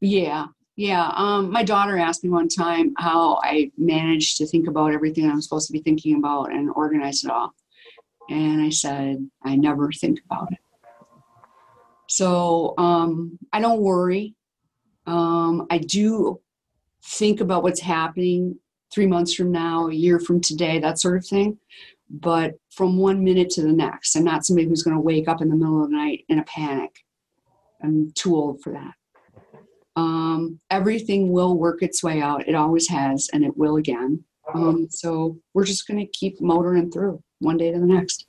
Yeah, 0.00 0.46
yeah, 0.76 1.12
um, 1.14 1.50
my 1.50 1.62
daughter 1.62 1.98
asked 1.98 2.24
me 2.24 2.30
one 2.30 2.48
time 2.48 2.94
how 2.98 3.38
I 3.42 3.70
managed 3.78 4.38
to 4.38 4.46
think 4.46 4.66
about 4.66 4.92
everything 4.92 5.30
I'm 5.30 5.40
supposed 5.40 5.68
to 5.68 5.72
be 5.72 5.80
thinking 5.80 6.16
about 6.16 6.52
and 6.52 6.70
organize 6.74 7.24
it 7.24 7.30
all. 7.30 7.54
And 8.28 8.60
I 8.60 8.70
said, 8.70 9.28
I 9.44 9.54
never 9.54 9.92
think 9.92 10.20
about 10.24 10.50
it. 10.52 10.58
So 12.08 12.74
um, 12.76 13.38
I 13.52 13.60
don't 13.60 13.80
worry. 13.80 14.34
Um, 15.06 15.66
I 15.70 15.78
do 15.78 16.40
think 17.04 17.40
about 17.40 17.62
what's 17.62 17.80
happening 17.80 18.58
three 18.94 19.06
months 19.06 19.34
from 19.34 19.50
now, 19.50 19.88
a 19.88 19.94
year 19.94 20.18
from 20.18 20.40
today, 20.40 20.78
that 20.78 21.00
sort 21.00 21.16
of 21.16 21.26
thing. 21.26 21.58
But 22.08 22.54
from 22.70 22.98
one 22.98 23.24
minute 23.24 23.50
to 23.50 23.62
the 23.62 23.72
next, 23.72 24.14
I'm 24.14 24.24
not 24.24 24.44
somebody 24.44 24.68
who's 24.68 24.82
going 24.82 24.96
to 24.96 25.00
wake 25.00 25.26
up 25.26 25.42
in 25.42 25.48
the 25.48 25.56
middle 25.56 25.82
of 25.82 25.90
the 25.90 25.96
night 25.96 26.24
in 26.28 26.38
a 26.38 26.44
panic. 26.44 27.04
I'm 27.82 28.12
too 28.14 28.36
old 28.36 28.62
for 28.62 28.72
that 28.72 28.94
um, 29.96 30.60
everything 30.70 31.30
will 31.30 31.56
work 31.56 31.82
its 31.82 32.02
way 32.02 32.20
out. 32.20 32.48
It 32.48 32.54
always 32.54 32.88
has, 32.88 33.28
and 33.32 33.44
it 33.44 33.56
will 33.56 33.76
again. 33.76 34.24
Um, 34.52 34.88
so 34.90 35.38
we're 35.54 35.64
just 35.64 35.86
going 35.86 36.00
to 36.00 36.06
keep 36.06 36.40
motoring 36.40 36.90
through 36.90 37.22
one 37.38 37.56
day 37.56 37.72
to 37.72 37.78
the 37.78 37.86
next. 37.86 38.26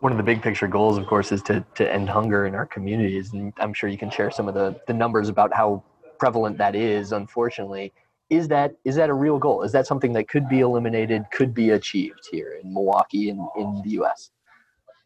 One 0.00 0.12
of 0.12 0.18
the 0.18 0.24
big 0.24 0.42
picture 0.42 0.66
goals, 0.66 0.98
of 0.98 1.06
course, 1.06 1.30
is 1.30 1.42
to, 1.42 1.64
to 1.76 1.92
end 1.92 2.08
hunger 2.08 2.46
in 2.46 2.54
our 2.54 2.66
communities. 2.66 3.32
And 3.32 3.52
I'm 3.58 3.72
sure 3.72 3.88
you 3.88 3.98
can 3.98 4.10
share 4.10 4.30
some 4.30 4.48
of 4.48 4.54
the, 4.54 4.80
the 4.86 4.94
numbers 4.94 5.28
about 5.28 5.52
how 5.54 5.82
prevalent 6.18 6.58
that 6.58 6.74
is, 6.74 7.12
unfortunately. 7.12 7.92
Is 8.32 8.48
that 8.48 8.72
is 8.86 8.96
that 8.96 9.10
a 9.10 9.14
real 9.14 9.38
goal? 9.38 9.62
Is 9.62 9.72
that 9.72 9.86
something 9.86 10.14
that 10.14 10.26
could 10.26 10.48
be 10.48 10.60
eliminated, 10.60 11.24
could 11.32 11.52
be 11.52 11.70
achieved 11.70 12.26
here 12.30 12.58
in 12.62 12.72
Milwaukee 12.72 13.28
and 13.28 13.46
in 13.58 13.82
the 13.84 13.90
US? 14.00 14.30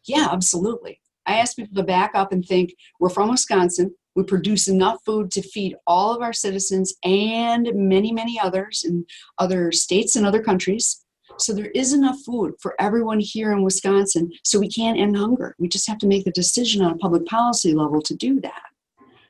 Yeah, 0.05 0.29
absolutely. 0.31 1.01
I 1.25 1.35
ask 1.39 1.57
people 1.57 1.75
to 1.75 1.83
back 1.83 2.11
up 2.15 2.31
and 2.31 2.45
think 2.45 2.73
we're 3.01 3.09
from 3.09 3.29
Wisconsin. 3.29 3.93
We 4.15 4.23
produce 4.23 4.69
enough 4.69 4.99
food 5.05 5.29
to 5.31 5.41
feed 5.41 5.75
all 5.85 6.15
of 6.15 6.21
our 6.21 6.31
citizens 6.31 6.95
and 7.03 7.69
many, 7.73 8.13
many 8.13 8.39
others 8.39 8.85
in 8.87 9.05
other 9.37 9.73
states 9.73 10.15
and 10.15 10.25
other 10.25 10.41
countries. 10.41 11.03
So 11.37 11.53
there 11.53 11.71
is 11.75 11.91
enough 11.91 12.19
food 12.25 12.53
for 12.61 12.75
everyone 12.79 13.19
here 13.19 13.51
in 13.51 13.61
Wisconsin, 13.61 14.31
so 14.45 14.57
we 14.57 14.69
can't 14.69 14.97
end 14.97 15.17
hunger. 15.17 15.53
We 15.59 15.67
just 15.67 15.87
have 15.89 15.97
to 15.99 16.07
make 16.07 16.23
the 16.23 16.31
decision 16.31 16.81
on 16.81 16.93
a 16.93 16.97
public 16.97 17.25
policy 17.25 17.73
level 17.73 18.01
to 18.03 18.15
do 18.15 18.39
that. 18.39 18.63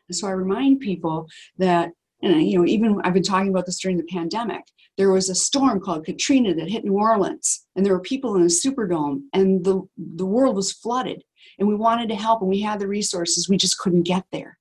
And 0.07 0.15
so 0.15 0.27
I 0.27 0.31
remind 0.31 0.81
people 0.81 1.27
that, 1.57 1.91
and 2.21 2.49
you 2.49 2.57
know, 2.57 2.65
even 2.65 2.99
I've 3.03 3.13
been 3.13 3.23
talking 3.23 3.49
about 3.49 3.65
this 3.65 3.79
during 3.79 3.97
the 3.97 4.03
pandemic. 4.03 4.63
There 4.97 5.11
was 5.11 5.29
a 5.29 5.35
storm 5.35 5.79
called 5.79 6.05
Katrina 6.05 6.55
that 6.55 6.69
hit 6.69 6.83
New 6.83 6.97
Orleans, 6.97 7.65
and 7.75 7.85
there 7.85 7.93
were 7.93 8.01
people 8.01 8.35
in 8.35 8.41
the 8.41 8.47
Superdome, 8.47 9.23
and 9.33 9.63
the 9.63 9.87
the 9.97 10.25
world 10.25 10.55
was 10.55 10.71
flooded. 10.71 11.23
And 11.59 11.67
we 11.67 11.75
wanted 11.75 12.09
to 12.09 12.15
help, 12.15 12.41
and 12.41 12.49
we 12.49 12.61
had 12.61 12.79
the 12.79 12.87
resources, 12.87 13.49
we 13.49 13.57
just 13.57 13.79
couldn't 13.79 14.03
get 14.03 14.25
there. 14.31 14.59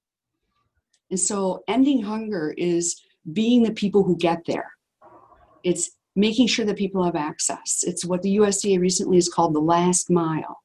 And 1.11 1.21
so 1.21 1.62
ending 1.69 2.03
hunger 2.03 2.55
is 2.57 3.01
being 3.33 3.62
the 3.62 3.73
people 3.73 4.03
who 4.03 4.16
get 4.16 4.45
there. 4.47 4.73
It's 5.62 5.90
making 6.14 6.47
sure 6.47 6.64
that 6.64 6.77
people 6.77 7.05
have 7.05 7.16
access. 7.16 7.85
It's 7.87 8.05
what 8.05 8.23
the 8.23 8.37
USDA 8.37 8.81
recently 8.81 9.19
has 9.19 9.29
called 9.29 9.55
the 9.55 9.61
last 9.61 10.11
mile. 10.11 10.62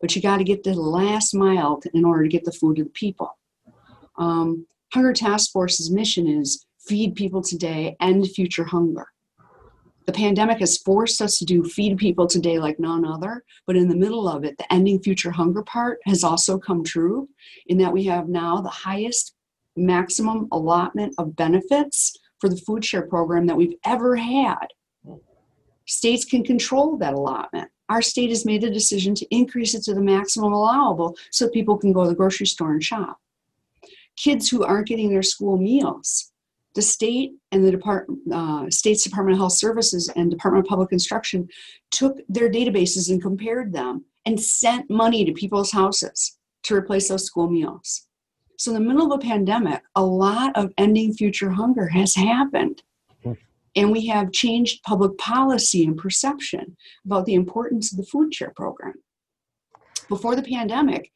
But 0.00 0.14
you 0.14 0.20
got 0.20 0.36
to 0.38 0.44
get 0.44 0.62
the 0.62 0.74
last 0.74 1.34
mile 1.34 1.80
in 1.94 2.04
order 2.04 2.24
to 2.24 2.28
get 2.28 2.44
the 2.44 2.52
food 2.52 2.76
to 2.76 2.84
the 2.84 2.90
people. 2.90 3.38
Um, 4.18 4.66
hunger 4.94 5.12
Task 5.12 5.50
Force's 5.50 5.90
mission 5.90 6.28
is 6.28 6.64
feed 6.78 7.16
people 7.16 7.42
today, 7.42 7.96
end 8.00 8.28
future 8.28 8.62
hunger. 8.62 9.08
The 10.06 10.12
pandemic 10.12 10.60
has 10.60 10.78
forced 10.78 11.20
us 11.20 11.36
to 11.38 11.44
do 11.44 11.64
feed 11.64 11.98
people 11.98 12.28
today 12.28 12.60
like 12.60 12.78
none 12.78 13.04
other, 13.04 13.42
but 13.66 13.74
in 13.74 13.88
the 13.88 13.96
middle 13.96 14.28
of 14.28 14.44
it, 14.44 14.56
the 14.56 14.72
ending 14.72 15.00
future 15.00 15.32
hunger 15.32 15.64
part 15.64 15.98
has 16.04 16.22
also 16.22 16.58
come 16.58 16.84
true 16.84 17.28
in 17.66 17.76
that 17.78 17.92
we 17.92 18.04
have 18.04 18.28
now 18.28 18.60
the 18.60 18.68
highest 18.68 19.34
maximum 19.74 20.46
allotment 20.52 21.12
of 21.18 21.34
benefits 21.34 22.16
for 22.38 22.48
the 22.48 22.58
food 22.58 22.84
share 22.84 23.02
program 23.02 23.48
that 23.48 23.56
we've 23.56 23.74
ever 23.84 24.14
had. 24.14 24.66
States 25.86 26.24
can 26.24 26.44
control 26.44 26.96
that 26.98 27.14
allotment. 27.14 27.68
Our 27.88 28.00
state 28.00 28.30
has 28.30 28.46
made 28.46 28.60
the 28.60 28.70
decision 28.70 29.16
to 29.16 29.34
increase 29.34 29.74
it 29.74 29.82
to 29.84 29.94
the 29.94 30.00
maximum 30.00 30.52
allowable 30.52 31.16
so 31.32 31.48
people 31.48 31.76
can 31.78 31.92
go 31.92 32.04
to 32.04 32.10
the 32.10 32.14
grocery 32.14 32.46
store 32.46 32.70
and 32.70 32.84
shop. 32.84 33.18
Kids 34.16 34.48
who 34.48 34.64
aren't 34.64 34.86
getting 34.86 35.10
their 35.10 35.22
school 35.22 35.56
meals, 35.56 36.32
the 36.74 36.82
state 36.82 37.32
and 37.52 37.64
the 37.64 37.70
Department, 37.70 38.20
uh, 38.32 38.68
state's 38.70 39.04
Department 39.04 39.34
of 39.34 39.38
Health 39.38 39.54
Services 39.54 40.10
and 40.14 40.30
Department 40.30 40.66
of 40.66 40.68
Public 40.68 40.92
Instruction 40.92 41.48
took 41.90 42.18
their 42.28 42.50
databases 42.50 43.10
and 43.10 43.22
compared 43.22 43.72
them 43.72 44.04
and 44.26 44.40
sent 44.40 44.90
money 44.90 45.24
to 45.24 45.32
people's 45.32 45.72
houses 45.72 46.38
to 46.64 46.74
replace 46.74 47.08
those 47.08 47.24
school 47.24 47.48
meals. 47.48 48.06
So, 48.58 48.74
in 48.74 48.74
the 48.74 48.88
middle 48.88 49.12
of 49.12 49.18
a 49.18 49.22
pandemic, 49.22 49.82
a 49.94 50.04
lot 50.04 50.56
of 50.56 50.72
ending 50.78 51.12
future 51.12 51.50
hunger 51.50 51.88
has 51.88 52.14
happened. 52.14 52.82
And 53.76 53.90
we 53.90 54.06
have 54.06 54.32
changed 54.32 54.84
public 54.84 55.18
policy 55.18 55.84
and 55.84 55.96
perception 55.96 56.76
about 57.04 57.26
the 57.26 57.34
importance 57.34 57.92
of 57.92 57.98
the 57.98 58.06
food 58.06 58.32
share 58.32 58.52
program. 58.54 58.94
Before 60.08 60.36
the 60.36 60.42
pandemic, 60.42 61.10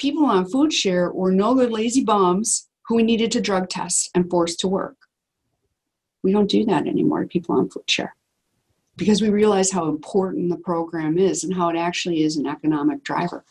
people 0.00 0.24
on 0.24 0.48
food 0.48 0.72
share 0.72 1.12
were 1.12 1.30
no 1.30 1.54
good 1.54 1.70
lazy 1.70 2.02
bums 2.02 2.68
who 2.86 2.96
we 2.96 3.02
needed 3.02 3.30
to 3.30 3.40
drug 3.40 3.68
test 3.68 4.10
and 4.14 4.28
force 4.30 4.56
to 4.56 4.66
work. 4.66 4.96
We 6.22 6.32
don't 6.32 6.50
do 6.50 6.64
that 6.64 6.86
anymore, 6.86 7.26
people 7.26 7.54
on 7.54 7.68
food 7.68 7.88
share, 7.88 8.16
because 8.96 9.20
we 9.20 9.28
realize 9.28 9.70
how 9.70 9.88
important 9.88 10.48
the 10.48 10.56
program 10.56 11.18
is 11.18 11.44
and 11.44 11.54
how 11.54 11.68
it 11.68 11.76
actually 11.76 12.22
is 12.22 12.36
an 12.36 12.46
economic 12.46 13.04
driver. 13.04 13.44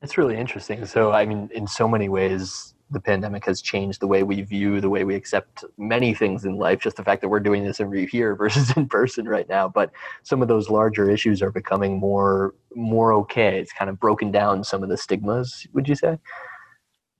It's 0.00 0.18
really 0.18 0.36
interesting. 0.36 0.84
So, 0.86 1.12
I 1.12 1.26
mean, 1.26 1.50
in 1.54 1.66
so 1.66 1.86
many 1.86 2.08
ways, 2.08 2.71
the 2.92 3.00
pandemic 3.00 3.44
has 3.46 3.62
changed 3.62 4.00
the 4.00 4.06
way 4.06 4.22
we 4.22 4.42
view, 4.42 4.80
the 4.80 4.90
way 4.90 5.04
we 5.04 5.14
accept 5.14 5.64
many 5.78 6.14
things 6.14 6.44
in 6.44 6.56
life. 6.56 6.80
Just 6.80 6.96
the 6.96 7.04
fact 7.04 7.20
that 7.22 7.28
we're 7.28 7.40
doing 7.40 7.64
this 7.64 7.80
over 7.80 7.94
here 7.94 8.34
versus 8.36 8.76
in 8.76 8.88
person 8.88 9.26
right 9.26 9.48
now, 9.48 9.68
but 9.68 9.90
some 10.22 10.42
of 10.42 10.48
those 10.48 10.68
larger 10.68 11.10
issues 11.10 11.42
are 11.42 11.50
becoming 11.50 11.98
more 11.98 12.54
more 12.74 13.12
okay. 13.12 13.58
It's 13.58 13.72
kind 13.72 13.90
of 13.90 14.00
broken 14.00 14.30
down 14.30 14.64
some 14.64 14.82
of 14.82 14.88
the 14.88 14.96
stigmas. 14.96 15.66
Would 15.72 15.88
you 15.88 15.94
say? 15.94 16.18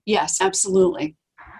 Yes, 0.05 0.41
absolutely. 0.41 1.15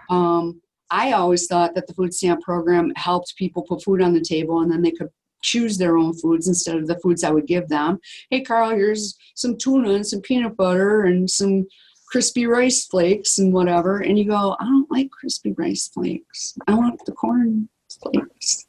Um, 0.09 0.61
I 0.89 1.13
always 1.13 1.47
thought 1.47 1.75
that 1.75 1.87
the 1.87 1.93
food 1.93 2.13
stamp 2.13 2.41
program 2.41 2.91
helped 2.95 3.35
people 3.37 3.63
put 3.63 3.83
food 3.83 4.01
on 4.01 4.13
the 4.13 4.21
table, 4.21 4.61
and 4.61 4.71
then 4.71 4.81
they 4.81 4.91
could 4.91 5.09
choose 5.41 5.77
their 5.77 5.97
own 5.97 6.13
foods 6.13 6.47
instead 6.47 6.77
of 6.77 6.87
the 6.87 6.99
foods 6.99 7.23
I 7.23 7.31
would 7.31 7.47
give 7.47 7.67
them. 7.67 7.99
Hey, 8.29 8.41
Carl, 8.41 8.71
here's 8.71 9.15
some 9.35 9.57
tuna 9.57 9.91
and 9.91 10.07
some 10.07 10.21
peanut 10.21 10.57
butter 10.57 11.03
and 11.03 11.29
some 11.29 11.67
crispy 12.13 12.45
rice 12.45 12.85
flakes 12.85 13.39
and 13.39 13.51
whatever. 13.51 14.01
And 14.01 14.19
you 14.19 14.25
go, 14.25 14.55
I 14.59 14.65
don't 14.65 14.91
like 14.91 15.09
crispy 15.09 15.51
rice 15.53 15.87
flakes. 15.87 16.55
I 16.67 16.75
want 16.75 17.03
the 17.07 17.11
corn 17.11 17.67
flakes. 17.89 18.67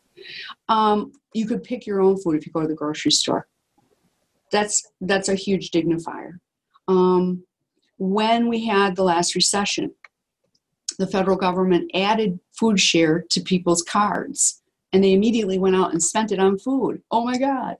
Um, 0.70 1.12
you 1.35 1.46
could 1.46 1.62
pick 1.62 1.87
your 1.87 2.00
own 2.00 2.16
food 2.16 2.37
if 2.37 2.46
you 2.46 2.52
go 2.52 2.62
to 2.62 2.66
the 2.68 2.74
grocery 2.74 3.12
store. 3.12 3.46
That's 4.50 4.90
that's 5.02 5.28
a 5.28 5.35
huge 5.35 5.72
dignifier. 5.72 6.40
Um, 6.88 7.44
when 7.98 8.48
we 8.48 8.64
had 8.64 8.96
the 8.96 9.04
last 9.04 9.35
recession, 9.35 9.92
the 10.98 11.07
federal 11.07 11.37
government 11.37 11.90
added 11.92 12.40
food 12.59 12.80
share 12.80 13.26
to 13.28 13.42
people's 13.42 13.83
cards 13.83 14.62
and 14.94 15.02
they 15.02 15.12
immediately 15.12 15.59
went 15.59 15.74
out 15.74 15.90
and 15.90 16.00
spent 16.00 16.30
it 16.30 16.38
on 16.38 16.57
food. 16.57 17.02
Oh 17.11 17.24
my 17.24 17.37
God. 17.37 17.76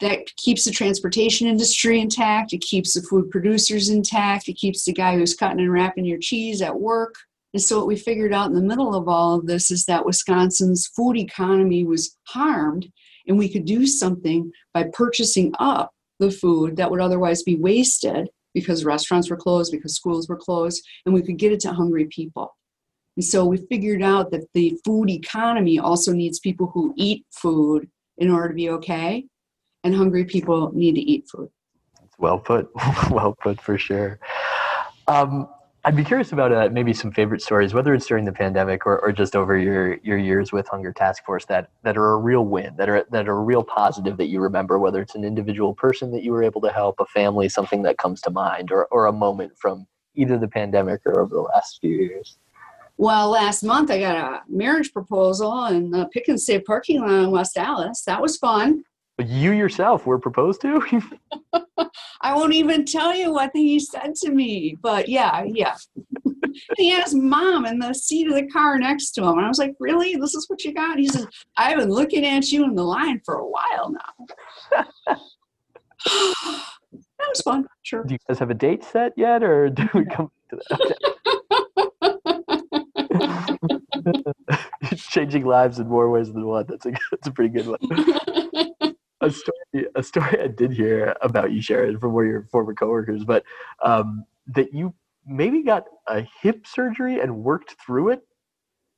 That 0.00 0.34
keeps 0.36 0.64
the 0.64 0.70
transportation 0.70 1.46
industry 1.46 2.00
intact. 2.00 2.54
It 2.54 2.62
keeps 2.62 2.94
the 2.94 3.02
food 3.02 3.30
producers 3.30 3.90
intact. 3.90 4.48
It 4.48 4.54
keeps 4.54 4.84
the 4.84 4.94
guy 4.94 5.14
who's 5.14 5.34
cutting 5.34 5.60
and 5.60 5.70
wrapping 5.70 6.06
your 6.06 6.18
cheese 6.18 6.62
at 6.62 6.80
work. 6.80 7.16
And 7.52 7.62
so, 7.62 7.76
what 7.78 7.86
we 7.86 7.96
figured 7.96 8.32
out 8.32 8.48
in 8.48 8.54
the 8.54 8.62
middle 8.62 8.94
of 8.94 9.08
all 9.08 9.34
of 9.34 9.46
this 9.46 9.70
is 9.70 9.84
that 9.84 10.06
Wisconsin's 10.06 10.88
food 10.88 11.18
economy 11.18 11.84
was 11.84 12.16
harmed, 12.28 12.90
and 13.28 13.38
we 13.38 13.48
could 13.48 13.66
do 13.66 13.86
something 13.86 14.50
by 14.72 14.84
purchasing 14.84 15.52
up 15.58 15.92
the 16.18 16.30
food 16.30 16.76
that 16.76 16.90
would 16.90 17.00
otherwise 17.00 17.42
be 17.42 17.56
wasted 17.56 18.30
because 18.54 18.86
restaurants 18.86 19.28
were 19.28 19.36
closed, 19.36 19.70
because 19.70 19.94
schools 19.94 20.28
were 20.28 20.36
closed, 20.36 20.82
and 21.04 21.14
we 21.14 21.22
could 21.22 21.36
get 21.36 21.52
it 21.52 21.60
to 21.60 21.72
hungry 21.72 22.06
people. 22.06 22.56
And 23.16 23.24
so 23.24 23.44
we 23.44 23.58
figured 23.68 24.02
out 24.02 24.30
that 24.32 24.46
the 24.54 24.78
food 24.84 25.10
economy 25.10 25.78
also 25.78 26.12
needs 26.12 26.40
people 26.40 26.70
who 26.72 26.92
eat 26.96 27.24
food 27.30 27.88
in 28.18 28.30
order 28.30 28.48
to 28.48 28.54
be 28.54 28.70
okay, 28.70 29.24
and 29.82 29.94
hungry 29.94 30.24
people 30.24 30.72
need 30.72 30.94
to 30.94 31.00
eat 31.00 31.26
food. 31.30 31.48
Well 32.18 32.38
put, 32.38 32.70
well 33.10 33.36
put 33.40 33.60
for 33.60 33.78
sure. 33.78 34.18
Um, 35.06 35.48
I'd 35.86 35.96
be 35.96 36.04
curious 36.04 36.32
about 36.32 36.50
uh, 36.50 36.70
maybe 36.72 36.94
some 36.94 37.12
favorite 37.12 37.42
stories, 37.42 37.74
whether 37.74 37.92
it's 37.92 38.06
during 38.06 38.24
the 38.24 38.32
pandemic 38.32 38.86
or, 38.86 38.98
or 39.00 39.12
just 39.12 39.36
over 39.36 39.58
your, 39.58 39.96
your 39.96 40.16
years 40.16 40.50
with 40.50 40.66
Hunger 40.66 40.94
Task 40.94 41.22
Force 41.26 41.44
that, 41.46 41.68
that 41.82 41.98
are 41.98 42.12
a 42.12 42.16
real 42.16 42.46
win, 42.46 42.74
that 42.76 42.88
are 42.88 43.04
that 43.10 43.28
are 43.28 43.36
a 43.36 43.42
real 43.42 43.62
positive 43.62 44.16
that 44.16 44.28
you 44.28 44.40
remember, 44.40 44.78
whether 44.78 45.02
it's 45.02 45.14
an 45.14 45.24
individual 45.24 45.74
person 45.74 46.10
that 46.12 46.22
you 46.22 46.32
were 46.32 46.42
able 46.42 46.62
to 46.62 46.72
help, 46.72 47.00
a 47.00 47.04
family, 47.04 47.50
something 47.50 47.82
that 47.82 47.98
comes 47.98 48.22
to 48.22 48.30
mind, 48.30 48.72
or, 48.72 48.86
or 48.86 49.04
a 49.04 49.12
moment 49.12 49.52
from 49.58 49.86
either 50.14 50.38
the 50.38 50.48
pandemic 50.48 51.02
or 51.04 51.20
over 51.20 51.34
the 51.34 51.42
last 51.42 51.78
few 51.82 51.90
years. 51.90 52.38
Well, 52.96 53.30
last 53.30 53.62
month 53.62 53.90
I 53.90 53.98
got 53.98 54.16
a 54.16 54.42
marriage 54.48 54.92
proposal 54.92 55.66
in 55.66 55.90
the 55.90 56.06
Pick 56.06 56.28
'n 56.28 56.38
Save 56.38 56.64
parking 56.64 57.00
lot 57.00 57.24
in 57.24 57.30
West 57.30 57.56
Allis. 57.56 58.04
That 58.04 58.22
was 58.22 58.36
fun. 58.36 58.84
You 59.18 59.52
yourself 59.52 60.06
were 60.06 60.18
proposed 60.18 60.60
to? 60.62 60.82
I 62.20 62.34
won't 62.34 62.54
even 62.54 62.84
tell 62.84 63.14
you 63.14 63.32
what 63.32 63.50
he 63.54 63.78
said 63.78 64.14
to 64.16 64.30
me, 64.30 64.76
but 64.82 65.08
yeah, 65.08 65.44
yeah. 65.44 65.76
he 66.76 66.90
had 66.90 67.04
his 67.04 67.14
mom 67.14 67.66
in 67.66 67.78
the 67.78 67.94
seat 67.94 68.26
of 68.28 68.34
the 68.34 68.48
car 68.48 68.78
next 68.78 69.12
to 69.12 69.22
him. 69.22 69.38
And 69.38 69.44
I 69.44 69.48
was 69.48 69.58
like, 69.58 69.74
Really? 69.78 70.16
This 70.16 70.34
is 70.34 70.48
what 70.48 70.64
you 70.64 70.72
got? 70.72 70.98
He 70.98 71.08
says, 71.08 71.26
I've 71.56 71.78
been 71.78 71.90
looking 71.90 72.24
at 72.24 72.50
you 72.50 72.64
in 72.64 72.74
the 72.74 72.84
line 72.84 73.20
for 73.24 73.36
a 73.36 73.46
while 73.46 73.92
now. 73.92 75.16
that 76.06 77.28
was 77.28 77.40
fun, 77.42 77.66
sure. 77.82 78.04
Do 78.04 78.14
you 78.14 78.18
guys 78.28 78.38
have 78.38 78.50
a 78.50 78.54
date 78.54 78.84
set 78.84 79.12
yet, 79.16 79.42
or 79.42 79.70
do 79.70 79.88
we 79.94 80.04
come 80.04 80.30
to 80.50 80.60
that? 80.70 81.13
Changing 84.96 85.44
lives 85.46 85.78
in 85.78 85.88
more 85.88 86.10
ways 86.10 86.32
than 86.32 86.46
one. 86.46 86.66
That's 86.68 86.86
a 86.86 86.92
that's 87.10 87.28
a 87.28 87.32
pretty 87.32 87.50
good 87.54 87.66
one. 87.66 88.74
a 89.20 89.30
story 89.30 89.86
a 89.94 90.02
story 90.02 90.40
I 90.42 90.48
did 90.48 90.72
hear 90.72 91.14
about 91.22 91.52
you, 91.52 91.62
Sharon, 91.62 91.98
from 91.98 92.12
one 92.12 92.24
of 92.24 92.30
your 92.30 92.46
former 92.50 92.74
coworkers, 92.74 93.24
but 93.24 93.44
um, 93.82 94.24
that 94.48 94.72
you 94.72 94.94
maybe 95.26 95.62
got 95.62 95.84
a 96.08 96.26
hip 96.42 96.66
surgery 96.66 97.20
and 97.20 97.44
worked 97.44 97.76
through 97.84 98.10
it 98.10 98.20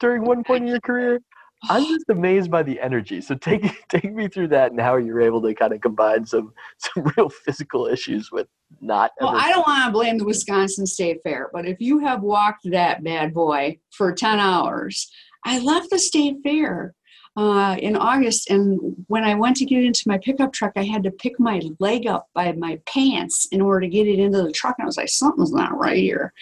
during 0.01 0.25
one 0.25 0.45
point 0.45 0.65
in 0.65 0.69
your 0.69 0.81
career. 0.81 1.21
I'm 1.69 1.85
just 1.85 2.09
amazed 2.09 2.51
by 2.51 2.63
the 2.63 2.81
energy. 2.81 3.21
So 3.21 3.35
take 3.35 3.63
take 3.89 4.13
me 4.13 4.29
through 4.29 4.49
that 4.49 4.71
and 4.71 4.81
how 4.81 4.97
you're 4.97 5.21
able 5.21 5.43
to 5.43 5.55
kind 5.55 5.73
of 5.73 5.81
combine 5.81 6.25
some 6.27 6.53
some 6.79 7.13
real 7.17 7.29
physical 7.29 7.87
issues 7.87 8.31
with 8.31 8.49
not. 8.81 9.13
Well, 9.21 9.37
I 9.37 9.51
don't 9.51 9.67
want 9.67 9.87
to 9.87 9.93
blame 9.93 10.19
the 10.19 10.25
Wisconsin 10.25 10.87
State 10.87 11.21
Fair, 11.23 11.51
but 11.53 11.67
if 11.67 11.81
you 11.81 12.01
have 12.01 12.23
walked 12.23 12.71
that 12.71 13.03
bad 13.05 13.33
boy 13.33 13.79
for 13.91 14.13
10 14.13 14.39
hours, 14.39 15.11
I 15.45 15.61
left 15.61 15.91
the 15.91 15.99
state 15.99 16.37
fair 16.43 16.95
uh, 17.37 17.77
in 17.79 17.97
August, 17.97 18.51
and 18.51 19.05
when 19.09 19.23
I 19.23 19.35
went 19.35 19.57
to 19.57 19.67
get 19.67 19.85
into 19.85 20.09
my 20.09 20.19
pickup 20.19 20.53
truck, 20.53 20.73
I 20.75 20.85
had 20.85 21.03
to 21.03 21.11
pick 21.11 21.39
my 21.39 21.61
leg 21.79 22.07
up 22.07 22.29
by 22.35 22.53
my 22.53 22.81
pants 22.87 23.47
in 23.53 23.61
order 23.61 23.83
to 23.83 23.89
get 23.89 24.07
it 24.07 24.19
into 24.19 24.43
the 24.43 24.53
truck. 24.53 24.77
And 24.79 24.85
I 24.85 24.87
was 24.87 24.97
like, 24.97 25.11
something's 25.11 25.53
not 25.53 25.79
right 25.79 25.99
here. 25.99 26.33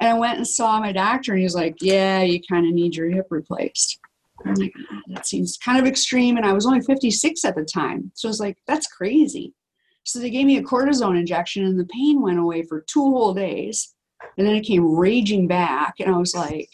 And 0.00 0.10
I 0.10 0.18
went 0.18 0.36
and 0.36 0.46
saw 0.46 0.78
my 0.80 0.92
doctor, 0.92 1.32
and 1.32 1.40
he 1.40 1.44
was 1.44 1.54
like, 1.54 1.76
Yeah, 1.80 2.22
you 2.22 2.40
kind 2.42 2.66
of 2.66 2.74
need 2.74 2.94
your 2.94 3.08
hip 3.08 3.26
replaced. 3.30 3.97
I'm 4.46 4.54
like, 4.54 4.72
ah, 4.92 5.00
that 5.08 5.26
seems 5.26 5.56
kind 5.56 5.80
of 5.80 5.86
extreme. 5.86 6.36
And 6.36 6.46
I 6.46 6.52
was 6.52 6.66
only 6.66 6.80
56 6.80 7.44
at 7.44 7.56
the 7.56 7.64
time. 7.64 8.10
So 8.14 8.28
I 8.28 8.30
was 8.30 8.40
like, 8.40 8.58
that's 8.66 8.86
crazy. 8.86 9.54
So 10.04 10.18
they 10.18 10.30
gave 10.30 10.46
me 10.46 10.56
a 10.56 10.62
cortisone 10.62 11.18
injection 11.18 11.64
and 11.64 11.78
the 11.78 11.86
pain 11.86 12.22
went 12.22 12.38
away 12.38 12.62
for 12.62 12.80
two 12.80 13.02
whole 13.02 13.34
days. 13.34 13.94
And 14.36 14.46
then 14.46 14.54
it 14.54 14.62
came 14.62 14.96
raging 14.96 15.46
back. 15.46 15.94
And 16.00 16.12
I 16.12 16.18
was 16.18 16.34
like, 16.34 16.70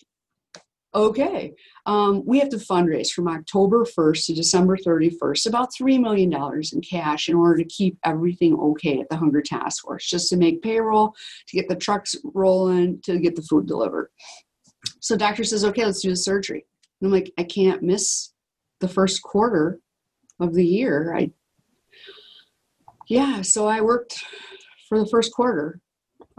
okay, 0.95 1.53
um, 1.87 2.23
we 2.25 2.39
have 2.39 2.49
to 2.51 2.57
fundraise 2.57 3.11
from 3.11 3.29
October 3.29 3.85
1st 3.85 4.27
to 4.27 4.35
December 4.35 4.77
31st, 4.77 5.47
about 5.47 5.71
$3 5.75 6.01
million 6.01 6.33
in 6.73 6.81
cash 6.81 7.29
in 7.29 7.35
order 7.35 7.57
to 7.57 7.65
keep 7.65 7.99
everything 8.05 8.55
okay 8.55 9.01
at 9.01 9.09
the 9.09 9.17
Hunger 9.17 9.43
Task 9.43 9.83
Force, 9.83 10.09
just 10.09 10.29
to 10.29 10.37
make 10.37 10.63
payroll, 10.63 11.15
to 11.49 11.57
get 11.57 11.69
the 11.69 11.77
trucks 11.77 12.15
rolling, 12.23 13.01
to 13.03 13.19
get 13.19 13.35
the 13.35 13.43
food 13.43 13.67
delivered. 13.67 14.11
So 15.01 15.17
doctor 15.17 15.45
says, 15.45 15.65
okay, 15.65 15.85
let's 15.85 16.01
do 16.01 16.11
the 16.11 16.17
surgery. 16.17 16.67
And 17.01 17.09
I'm 17.09 17.13
like, 17.13 17.33
I 17.39 17.45
can't 17.45 17.83
miss 17.83 18.33
the 18.81 18.89
first 18.89 19.23
quarter 19.23 19.79
of 20.41 20.55
the 20.55 20.65
year. 20.65 21.15
I 21.17 21.31
yeah, 23.07 23.43
so 23.43 23.67
I 23.67 23.81
worked 23.81 24.23
for 24.89 24.99
the 24.99 25.07
first 25.07 25.33
quarter. 25.33 25.81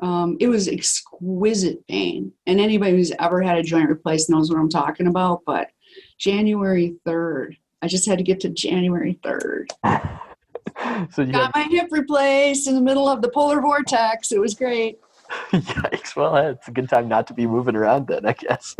Um, 0.01 0.35
it 0.39 0.47
was 0.47 0.67
exquisite 0.67 1.87
pain, 1.87 2.33
and 2.47 2.59
anybody 2.59 2.91
who's 2.93 3.13
ever 3.19 3.41
had 3.41 3.57
a 3.57 3.63
joint 3.63 3.89
replaced 3.89 4.29
knows 4.29 4.49
what 4.49 4.59
I'm 4.59 4.69
talking 4.69 5.07
about. 5.07 5.41
But 5.45 5.69
January 6.17 6.95
3rd, 7.07 7.57
I 7.81 7.87
just 7.87 8.07
had 8.07 8.17
to 8.17 8.23
get 8.23 8.39
to 8.41 8.49
January 8.49 9.19
3rd. 9.23 9.67
so 11.13 11.21
you 11.21 11.31
got 11.31 11.55
my 11.55 11.63
hip 11.63 11.87
replaced 11.91 12.67
in 12.67 12.75
the 12.75 12.81
middle 12.81 13.07
of 13.07 13.21
the 13.21 13.29
polar 13.29 13.61
vortex. 13.61 14.31
It 14.31 14.41
was 14.41 14.53
great. 14.53 14.99
Yikes! 15.51 16.15
Well, 16.15 16.35
it's 16.35 16.67
a 16.67 16.71
good 16.71 16.89
time 16.89 17.07
not 17.07 17.27
to 17.27 17.33
be 17.33 17.47
moving 17.47 17.75
around 17.75 18.07
then, 18.07 18.25
I 18.25 18.33
guess. 18.33 18.75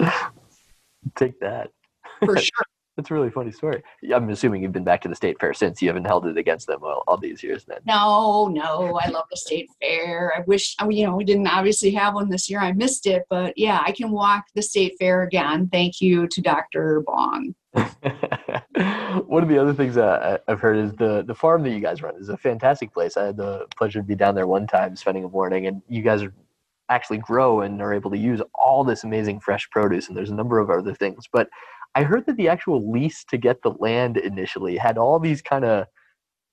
Take 1.16 1.40
that. 1.40 1.70
For 2.24 2.38
sure. 2.38 2.66
That's 2.96 3.12
a 3.12 3.14
really 3.14 3.30
funny 3.30 3.52
story. 3.52 3.84
I'm 4.14 4.30
assuming 4.30 4.64
you've 4.64 4.72
been 4.72 4.86
back 4.86 5.02
to 5.02 5.10
the 5.10 5.16
state 5.16 5.38
fair 5.38 5.54
since. 5.54 5.82
You 5.82 5.90
haven't 5.90 6.06
held 6.06 6.26
it 6.28 6.38
against 6.38 6.68
them 6.68 6.80
all, 6.82 7.04
all 7.08 7.18
these 7.18 7.44
years 7.44 7.66
then. 7.66 7.80
No, 7.86 8.48
no. 8.48 8.98
I 9.04 9.10
love 9.10 9.26
the 9.30 9.36
state 9.36 9.68
fair. 9.82 10.32
I 10.36 10.42
wish, 10.48 10.78
you 10.90 11.06
know, 11.06 11.16
we 11.16 11.26
didn't 11.26 11.48
obviously 11.48 11.92
have 11.92 12.14
one 12.14 12.30
this 12.30 12.50
year. 12.50 12.62
I 12.62 12.72
missed 12.72 13.06
it, 13.06 13.24
but 13.30 13.58
yeah, 13.58 13.84
I 13.86 13.92
can 13.92 14.12
walk 14.12 14.46
the 14.56 14.62
state 14.62 14.96
fair 14.98 15.24
again. 15.24 15.68
Thank 15.68 16.00
you 16.00 16.26
to 16.28 16.42
Dr. 16.42 17.04
Bong. 17.06 17.54
one 19.26 19.44
of 19.44 19.50
the 19.50 19.58
other 19.58 19.74
things 19.74 19.96
that 19.96 20.44
I've 20.48 20.62
heard 20.62 20.78
is 20.78 20.94
the 20.94 21.26
the 21.28 21.36
farm 21.36 21.64
that 21.64 21.72
you 21.72 21.82
guys 21.82 22.02
run 22.02 22.16
is 22.16 22.30
a 22.30 22.38
fantastic 22.38 22.94
place. 22.94 23.18
I 23.18 23.26
had 23.26 23.38
the 23.38 23.66
pleasure 23.76 24.00
to 24.00 24.06
be 24.06 24.16
down 24.16 24.36
there 24.36 24.48
one 24.48 24.66
time, 24.66 24.96
spending 24.96 25.26
a 25.26 25.30
morning, 25.30 25.68
and 25.68 25.82
you 25.90 26.02
guys 26.02 26.24
actually 26.90 27.18
grow 27.18 27.62
and 27.62 27.82
are 27.82 27.94
able 27.94 28.12
to 28.12 28.18
use 28.18 28.42
all 28.54 28.84
this 28.84 29.04
amazing 29.04 29.40
fresh 29.40 29.70
produce. 29.70 30.08
And 30.08 30.16
there's 30.16 30.30
a 30.30 30.36
number 30.36 30.60
of 30.60 30.70
other 30.70 30.94
things, 30.94 31.26
but 31.32 31.50
I 31.96 32.04
heard 32.04 32.26
that 32.26 32.36
the 32.36 32.50
actual 32.50 32.92
lease 32.92 33.24
to 33.26 33.38
get 33.38 33.62
the 33.62 33.72
land 33.80 34.18
initially 34.18 34.76
had 34.76 34.98
all 34.98 35.18
these 35.18 35.42
kind 35.42 35.64
of 35.64 35.88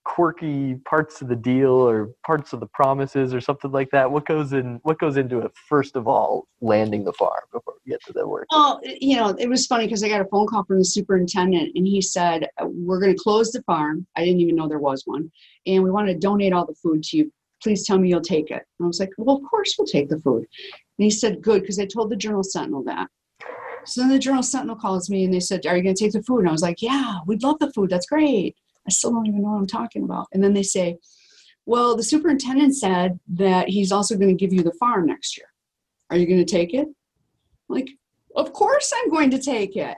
quirky 0.04 0.74
parts 0.84 1.22
of 1.22 1.28
the 1.28 1.36
deal 1.36 1.70
or 1.70 2.10
parts 2.26 2.52
of 2.52 2.60
the 2.60 2.66
promises 2.66 3.32
or 3.32 3.40
something 3.40 3.70
like 3.70 3.88
that. 3.90 4.10
What 4.10 4.26
goes 4.26 4.52
in 4.52 4.80
what 4.82 4.98
goes 4.98 5.16
into 5.16 5.38
it 5.40 5.52
first 5.68 5.96
of 5.96 6.08
all 6.08 6.48
landing 6.60 7.04
the 7.04 7.12
farm 7.12 7.42
before 7.52 7.74
we 7.84 7.90
get 7.92 8.02
to 8.06 8.12
the 8.12 8.26
work? 8.26 8.46
Well 8.50 8.80
you 8.84 9.16
know 9.16 9.28
it 9.38 9.48
was 9.48 9.66
funny 9.66 9.86
because 9.86 10.02
i 10.02 10.08
got 10.08 10.20
a 10.20 10.26
phone 10.26 10.46
call 10.48 10.64
from 10.64 10.78
the 10.78 10.84
superintendent 10.84 11.72
and 11.74 11.86
he 11.86 12.00
said 12.00 12.48
we're 12.60 13.00
going 13.00 13.14
to 13.14 13.22
close 13.22 13.52
the 13.52 13.62
farm. 13.62 14.06
I 14.16 14.24
didn't 14.24 14.40
even 14.40 14.56
know 14.56 14.68
there 14.68 14.78
was 14.78 15.02
one. 15.06 15.30
And 15.66 15.84
we 15.84 15.90
want 15.90 16.08
to 16.08 16.14
donate 16.14 16.52
all 16.52 16.66
the 16.66 16.74
food 16.74 17.04
to 17.04 17.18
you 17.18 17.32
please 17.62 17.86
tell 17.86 17.98
me 17.98 18.08
you'll 18.08 18.20
take 18.20 18.50
it 18.50 18.62
and 18.78 18.84
i 18.84 18.86
was 18.86 19.00
like 19.00 19.10
well 19.18 19.36
of 19.36 19.42
course 19.48 19.74
we'll 19.78 19.86
take 19.86 20.08
the 20.08 20.20
food 20.20 20.46
And 20.98 21.04
he 21.04 21.10
said, 21.10 21.42
Good, 21.42 21.62
because 21.62 21.78
I 21.78 21.86
told 21.86 22.10
the 22.10 22.16
Journal 22.16 22.42
Sentinel 22.42 22.84
that. 22.84 23.08
So 23.84 24.00
then 24.00 24.10
the 24.10 24.18
Journal 24.18 24.42
Sentinel 24.42 24.76
calls 24.76 25.10
me 25.10 25.24
and 25.24 25.34
they 25.34 25.40
said, 25.40 25.66
Are 25.66 25.76
you 25.76 25.82
going 25.82 25.94
to 25.94 26.04
take 26.04 26.12
the 26.12 26.22
food? 26.22 26.40
And 26.40 26.48
I 26.48 26.52
was 26.52 26.62
like, 26.62 26.82
Yeah, 26.82 27.18
we'd 27.26 27.42
love 27.42 27.58
the 27.58 27.72
food. 27.72 27.90
That's 27.90 28.06
great. 28.06 28.54
I 28.86 28.90
still 28.90 29.12
don't 29.12 29.26
even 29.26 29.42
know 29.42 29.50
what 29.50 29.58
I'm 29.58 29.66
talking 29.66 30.04
about. 30.04 30.28
And 30.32 30.44
then 30.44 30.54
they 30.54 30.62
say, 30.62 30.98
Well, 31.66 31.96
the 31.96 32.02
superintendent 32.02 32.76
said 32.76 33.18
that 33.34 33.68
he's 33.68 33.90
also 33.90 34.16
going 34.16 34.28
to 34.28 34.40
give 34.40 34.52
you 34.52 34.62
the 34.62 34.74
farm 34.74 35.06
next 35.06 35.36
year. 35.36 35.46
Are 36.10 36.16
you 36.16 36.26
going 36.26 36.44
to 36.44 36.50
take 36.50 36.74
it? 36.74 36.86
I'm 36.86 36.94
like, 37.68 37.88
Of 38.36 38.52
course 38.52 38.92
I'm 38.94 39.10
going 39.10 39.30
to 39.30 39.38
take 39.40 39.76
it. 39.76 39.96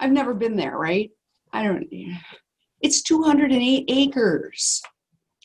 I've 0.00 0.12
never 0.12 0.32
been 0.34 0.56
there, 0.56 0.76
right? 0.76 1.10
I 1.52 1.64
don't, 1.64 1.86
it's 2.80 3.02
208 3.02 3.84
acres. 3.88 4.82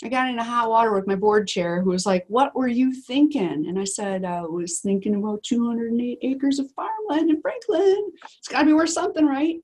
I 0.03 0.07
got 0.07 0.29
into 0.29 0.43
hot 0.43 0.69
water 0.69 0.93
with 0.93 1.07
my 1.07 1.15
board 1.15 1.47
chair 1.47 1.81
who 1.81 1.89
was 1.89 2.05
like, 2.05 2.25
What 2.27 2.55
were 2.55 2.67
you 2.67 2.93
thinking? 2.93 3.65
And 3.67 3.77
I 3.77 3.83
said, 3.83 4.23
I 4.23 4.41
was 4.41 4.79
thinking 4.79 5.15
about 5.15 5.43
208 5.43 6.19
acres 6.21 6.59
of 6.59 6.71
farmland 6.71 7.29
in 7.29 7.41
Franklin. 7.41 8.11
It's 8.37 8.47
got 8.47 8.61
to 8.61 8.65
be 8.65 8.73
worth 8.73 8.91
something, 8.91 9.25
right? 9.25 9.57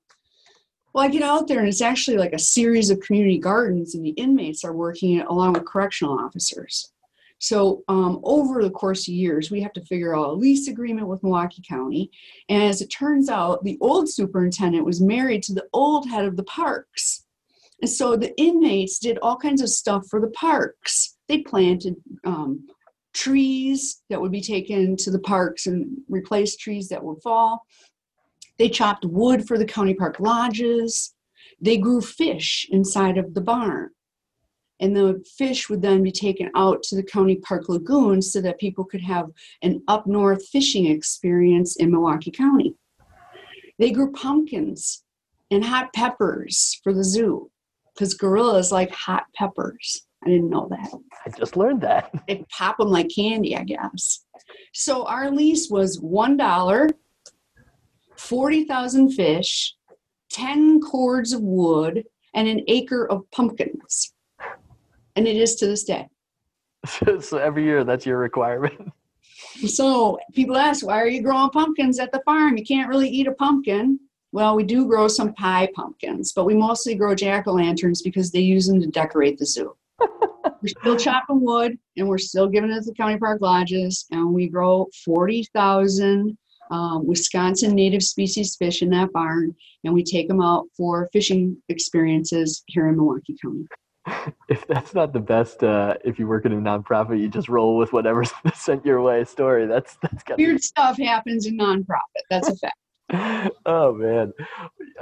Well, 0.93 1.04
I 1.04 1.10
get 1.10 1.24
out 1.24 1.48
there 1.48 1.60
and 1.60 1.67
it's 1.67 1.82
actually 1.82 2.17
like 2.17 2.34
a 2.34 2.39
series 2.39 2.89
of 2.89 3.02
community 3.02 3.38
gardens, 3.38 3.95
and 3.95 4.06
the 4.06 4.12
inmates 4.12 4.63
are 4.63 4.74
working 4.74 5.17
it 5.17 5.28
along 5.28 5.54
with 5.54 5.65
correctional 5.65 6.17
officers. 6.17 6.93
So, 7.38 7.84
um, 7.89 8.21
over 8.24 8.63
the 8.63 8.69
course 8.69 9.08
of 9.08 9.13
years, 9.13 9.52
we 9.52 9.62
have 9.62 9.74
to 9.74 9.86
figure 9.86 10.15
out 10.15 10.30
a 10.30 10.32
lease 10.32 10.69
agreement 10.69 11.08
with 11.08 11.21
Milwaukee 11.21 11.62
County. 11.67 12.10
And 12.48 12.63
as 12.63 12.82
it 12.82 12.88
turns 12.88 13.30
out, 13.30 13.63
the 13.63 13.78
old 13.82 14.10
superintendent 14.10 14.86
was 14.86 15.02
married 15.02 15.43
to 15.43 15.54
the 15.54 15.67
old 15.74 16.08
head 16.08 16.26
of 16.26 16.38
the 16.38 16.43
parks. 16.43 17.24
And 17.81 17.89
so 17.89 18.15
the 18.15 18.35
inmates 18.39 18.99
did 18.99 19.19
all 19.21 19.38
kinds 19.38 19.61
of 19.61 19.69
stuff 19.69 20.07
for 20.09 20.21
the 20.21 20.29
parks. 20.29 21.17
They 21.27 21.39
planted 21.39 21.95
um, 22.25 22.67
trees 23.13 24.01
that 24.09 24.21
would 24.21 24.31
be 24.31 24.41
taken 24.41 24.95
to 24.97 25.11
the 25.11 25.19
parks 25.19 25.67
and 25.67 25.97
replace 26.09 26.55
trees 26.55 26.89
that 26.89 27.03
would 27.03 27.21
fall. 27.21 27.65
They 28.57 28.69
chopped 28.69 29.05
wood 29.05 29.47
for 29.47 29.57
the 29.57 29.65
county 29.65 29.93
park 29.93 30.19
lodges. 30.19 31.13
They 31.59 31.77
grew 31.77 32.01
fish 32.01 32.67
inside 32.71 33.17
of 33.17 33.33
the 33.33 33.41
barn. 33.41 33.89
And 34.79 34.95
the 34.95 35.23
fish 35.38 35.69
would 35.69 35.81
then 35.81 36.03
be 36.03 36.11
taken 36.11 36.51
out 36.55 36.83
to 36.83 36.95
the 36.95 37.03
county 37.03 37.38
park 37.38 37.69
lagoon 37.69 38.21
so 38.21 38.41
that 38.41 38.59
people 38.59 38.83
could 38.83 39.01
have 39.01 39.29
an 39.61 39.81
up 39.88 40.05
north 40.05 40.45
fishing 40.47 40.85
experience 40.85 41.77
in 41.77 41.91
Milwaukee 41.91 42.31
County. 42.31 42.75
They 43.79 43.91
grew 43.91 44.11
pumpkins 44.11 45.03
and 45.49 45.63
hot 45.63 45.93
peppers 45.93 46.79
for 46.83 46.93
the 46.93 47.03
zoo 47.03 47.49
because 47.95 48.13
gorillas 48.13 48.71
like 48.71 48.91
hot 48.91 49.23
peppers. 49.36 50.05
I 50.23 50.29
didn't 50.29 50.49
know 50.49 50.67
that. 50.69 50.91
I 51.25 51.29
just 51.38 51.55
learned 51.55 51.81
that. 51.81 52.12
They 52.27 52.43
pop 52.49 52.77
them 52.77 52.89
like 52.89 53.10
candy, 53.15 53.55
I 53.55 53.63
guess. 53.63 54.25
So 54.73 55.05
our 55.05 55.31
lease 55.31 55.69
was 55.69 55.99
one 55.99 56.38
dollar, 56.38 56.89
forty 58.17 58.65
thousand 58.65 59.12
fish, 59.12 59.75
ten 60.29 60.81
cords 60.81 61.34
of 61.34 61.41
wood, 61.41 62.03
and 62.34 62.47
an 62.47 62.62
acre 62.67 63.10
of 63.10 63.29
pumpkins, 63.31 64.13
and 65.15 65.27
it 65.27 65.36
is 65.36 65.55
to 65.58 65.67
this 65.67 65.84
day. 65.84 66.08
so 67.19 67.38
every 67.38 67.63
year, 67.63 67.84
that's 67.84 68.05
your 68.05 68.17
requirement. 68.17 68.91
So 69.67 70.17
people 70.34 70.58
ask, 70.58 70.86
why 70.86 71.01
are 71.01 71.08
you 71.08 71.21
growing 71.21 71.49
pumpkins 71.49 71.99
at 71.99 72.12
the 72.12 72.21
farm? 72.25 72.58
You 72.58 72.63
can't 72.63 72.89
really 72.89 73.10
eat 73.10 73.27
a 73.27 73.34
pumpkin. 73.34 73.99
Well, 74.36 74.58
we 74.58 74.63
do 74.63 74.86
grow 74.86 75.08
some 75.08 75.34
pie 75.34 75.69
pumpkins, 75.74 76.34
but 76.34 76.43
we 76.43 76.56
mostly 76.56 76.93
grow 76.93 77.15
jack 77.15 77.48
o' 77.48 77.54
lanterns 77.54 78.02
because 78.02 78.32
they 78.32 78.41
use 78.41 78.67
them 78.67 78.82
to 78.82 78.88
decorate 78.88 79.38
the 79.38 79.45
zoo. 79.45 79.74
we're 80.02 80.67
still 80.67 80.98
chopping 80.98 81.39
wood 81.39 81.80
and 81.95 82.06
we're 82.06 82.17
still 82.17 82.50
giving 82.50 82.69
it 82.69 82.82
to 82.82 82.82
the 82.82 82.93
county 82.95 83.17
park 83.17 83.39
lodges, 83.39 84.06
and 84.12 84.34
we 84.34 84.50
grow 84.50 84.89
40,000 85.06 86.38
um, 86.69 87.08
Wisconsin 87.08 87.74
native 87.74 88.04
species 88.04 88.58
fish 88.58 88.82
in 88.82 88.89
that 88.89 89.13
barn, 89.13 89.56
and 89.86 89.93
we 89.93 90.04
take 90.04 90.28
them 90.28 90.41
out 90.41 90.65
for 90.76 91.08
fishing 91.13 91.56
experiences 91.69 92.62
here 92.67 92.89
in 92.89 92.98
Milwaukee 92.98 93.38
County. 93.41 93.65
If 94.50 94.67
that's 94.67 94.93
not 94.93 95.13
the 95.13 95.21
best, 95.21 95.63
uh, 95.63 95.95
if 96.04 96.19
you 96.19 96.28
work 96.28 96.45
in 96.45 96.52
a 96.52 96.58
nonprofit, 96.58 97.21
you 97.21 97.30
just 97.30 97.48
roll 97.48 97.78
with 97.78 97.93
whatever's 97.93 98.34
sent 98.54 98.86
your 98.86 99.02
way. 99.02 99.24
Story 99.24 99.65
that's 99.65 99.98
that's 100.02 100.24
got 100.24 100.38
weird 100.38 100.62
stuff 100.62 100.98
happens 100.98 101.45
in 101.45 101.58
nonprofit. 101.58 102.24
That's 102.30 102.50
a 102.50 102.56
fact. 102.58 102.76
oh 103.65 103.93
man. 103.93 104.34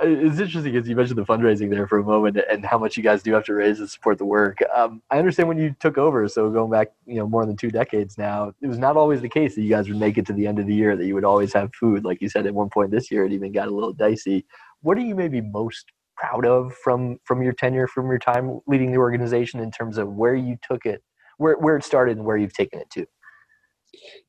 It's 0.02 0.40
interesting 0.40 0.74
because 0.74 0.88
you 0.88 0.96
mentioned 0.96 1.18
the 1.18 1.26
fundraising 1.26 1.70
there 1.70 1.88
for 1.88 2.00
a 2.00 2.04
moment 2.04 2.38
and 2.50 2.66
how 2.66 2.78
much 2.78 2.98
you 2.98 3.04
guys 3.04 3.24
do 3.24 3.34
have 3.34 3.46
to 3.46 3.54
raise 3.54 3.78
to 3.78 3.88
support 3.88 4.18
the 4.18 4.26
work. 4.26 4.60
Um, 4.76 5.02
i 5.12 5.18
understand 5.18 5.48
when 5.48 5.58
you 5.58 5.76
took 5.80 5.98
over 5.98 6.28
so 6.28 6.50
going 6.50 6.72
back 6.72 6.90
you 7.06 7.16
know 7.16 7.28
more 7.28 7.46
than 7.46 7.56
two 7.56 7.70
decades 7.70 8.18
now 8.18 8.54
it 8.62 8.68
was 8.68 8.78
not 8.78 8.98
always 8.98 9.22
the 9.22 9.30
case 9.30 9.56
that 9.56 9.62
you 9.62 9.70
guys 9.70 9.88
would 9.88 10.00
make 10.00 10.18
it 10.18 10.26
to 10.28 10.34
the 10.34 10.48
end 10.48 10.60
of 10.60 10.68
the 10.68 10.74
year 10.74 10.96
that 10.96 11.06
you 11.06 11.14
would 11.14 11.24
always 11.24 11.54
have 11.54 11.74
food 11.74 12.04
like 12.04 12.22
you 12.22 12.30
said 12.30 12.46
at 12.46 12.54
one 12.54 12.70
point 12.70 12.92
this 12.92 13.12
year 13.12 13.26
it 13.26 13.32
even 13.32 13.52
got 13.52 13.68
a 13.68 13.72
little 13.72 13.94
dicey. 13.94 14.46
What 14.82 14.98
are 14.98 15.02
you 15.02 15.16
maybe 15.16 15.42
most 15.42 15.92
proud 16.16 16.46
of 16.46 16.74
from 16.84 17.18
from 17.24 17.42
your 17.42 17.54
tenure 17.54 17.88
from 17.88 18.08
your 18.08 18.20
time 18.20 18.60
leading 18.68 18.92
the 18.92 18.98
organization 18.98 19.60
in 19.60 19.72
terms 19.72 19.98
of 19.98 20.08
where 20.14 20.36
you 20.36 20.58
took 20.68 20.86
it 20.86 21.02
where, 21.38 21.58
where 21.58 21.76
it 21.78 21.84
started 21.84 22.18
and 22.18 22.26
where 22.26 22.38
you've 22.38 22.54
taken 22.54 22.80
it 22.80 22.90
to? 22.92 23.06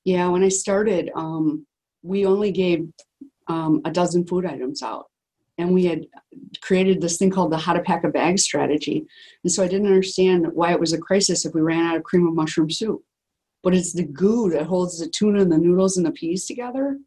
Yeah 0.05 0.29
when 0.29 0.43
i 0.43 0.49
started 0.49 1.11
um, 1.15 1.67
we 2.03 2.27
only 2.27 2.53
gave 2.53 2.87
um, 3.49 3.81
a 3.85 3.91
dozen 3.91 4.27
food 4.27 4.47
items 4.47 4.83
out. 4.83 5.07
And 5.59 5.73
we 5.73 5.85
had 5.85 6.07
created 6.63 7.01
this 7.01 7.17
thing 7.17 7.31
called 7.31 7.53
the 7.53 7.59
how 7.59 7.75
to 7.75 7.81
pack 7.81 8.05
a 8.05 8.09
bag 8.09 8.39
strategy. 8.39 9.07
And 9.45 9.53
so 9.53 9.63
I 9.63 9.69
didn't 9.69 9.87
understand 9.87 10.49
why 10.53 10.73
it 10.73 10.81
was 10.81 10.93
a 10.93 10.99
crisis 10.99 11.45
if 11.45 11.55
we 11.55 11.61
ran 11.61 11.87
out 11.87 11.97
of 11.97 12.03
cream 12.03 12.27
of 12.27 12.35
mushroom 12.35 12.71
soup. 12.71 13.03
But 13.63 13.75
it's 13.75 13.93
the 13.93 14.05
goo 14.05 14.51
that 14.51 14.67
holds 14.67 14.99
the 14.99 15.09
tuna 15.09 15.41
and 15.41 15.53
the 15.53 15.59
noodles 15.59 15.97
and 15.97 16.05
the 16.05 16.11
peas 16.11 16.47
together. 16.47 16.99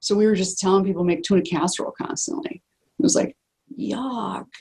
So 0.00 0.14
we 0.14 0.26
were 0.26 0.34
just 0.34 0.58
telling 0.58 0.84
people 0.84 1.04
make 1.04 1.22
tuna 1.22 1.42
casserole 1.42 1.92
constantly. 1.92 2.62
It 2.98 3.02
was 3.02 3.14
like, 3.14 3.36
yuck. 3.78 4.46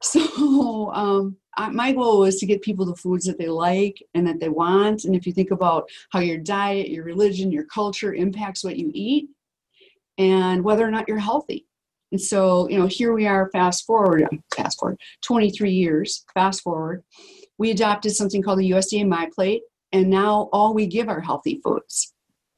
So 0.00 0.92
um, 0.92 1.36
I, 1.56 1.70
my 1.70 1.90
goal 1.90 2.20
was 2.20 2.36
to 2.36 2.46
get 2.46 2.62
people 2.62 2.86
the 2.86 2.94
foods 2.94 3.24
that 3.24 3.36
they 3.36 3.48
like 3.48 4.00
and 4.14 4.24
that 4.28 4.38
they 4.38 4.48
want. 4.48 5.04
And 5.04 5.16
if 5.16 5.26
you 5.26 5.32
think 5.32 5.50
about 5.50 5.90
how 6.10 6.20
your 6.20 6.38
diet, 6.38 6.88
your 6.88 7.02
religion, 7.02 7.50
your 7.50 7.64
culture 7.64 8.14
impacts 8.14 8.62
what 8.62 8.76
you 8.76 8.92
eat, 8.94 9.28
and 10.18 10.64
whether 10.64 10.86
or 10.86 10.90
not 10.90 11.08
you're 11.08 11.18
healthy. 11.18 11.66
And 12.10 12.20
so, 12.20 12.68
you 12.68 12.78
know, 12.78 12.86
here 12.86 13.12
we 13.12 13.26
are, 13.26 13.50
fast 13.52 13.86
forward, 13.86 14.26
fast 14.54 14.80
forward, 14.80 14.98
23 15.22 15.70
years, 15.70 16.24
fast 16.34 16.62
forward. 16.62 17.02
We 17.58 17.70
adopted 17.70 18.12
something 18.12 18.42
called 18.42 18.58
the 18.58 18.70
USDA 18.70 19.06
My 19.06 19.28
Plate, 19.34 19.62
and 19.92 20.08
now 20.08 20.48
all 20.52 20.74
we 20.74 20.86
give 20.86 21.08
are 21.08 21.20
healthy 21.20 21.60
foods. 21.62 22.14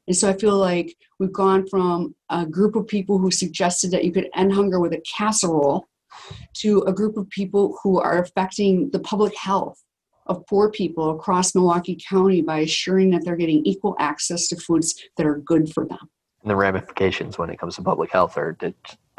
And 0.07 0.17
so 0.17 0.29
I 0.29 0.33
feel 0.35 0.57
like 0.57 0.97
we've 1.19 1.33
gone 1.33 1.67
from 1.69 2.15
a 2.31 2.47
group 2.47 2.75
of 2.75 2.87
people 2.87 3.19
who 3.19 3.31
suggested 3.31 3.91
that 3.93 4.05
you 4.05 4.13
could 4.13 4.29
end 4.35 4.53
hunger 4.53 4.81
with 4.81 4.93
a 4.93 5.03
casserole 5.17 5.87
to 6.55 6.81
a 6.83 6.93
group 6.93 7.17
of 7.17 7.29
people 7.31 7.79
who 7.83 8.01
are 8.01 8.21
affecting 8.21 8.91
the 8.91 8.99
public 9.01 9.37
health 9.37 9.83
of 10.27 10.47
poor 10.47 10.71
people 10.71 11.11
across 11.11 11.55
Milwaukee 11.55 11.99
County 12.09 12.41
by 12.41 12.61
assuring 12.61 13.11
that 13.11 13.25
they're 13.25 13.37
getting 13.37 13.65
equal 13.65 13.97
access 13.99 14.49
to 14.49 14.57
foods 14.57 15.01
that 15.17 15.27
are 15.27 15.39
good 15.39 15.73
for 15.73 15.87
them 15.87 16.09
the 16.45 16.57
ramifications 16.57 17.39
when 17.39 17.51
it 17.51 17.59
comes 17.59 17.77
to 17.77 17.83
public 17.83 18.11
health 18.11 18.37
are 18.37 18.57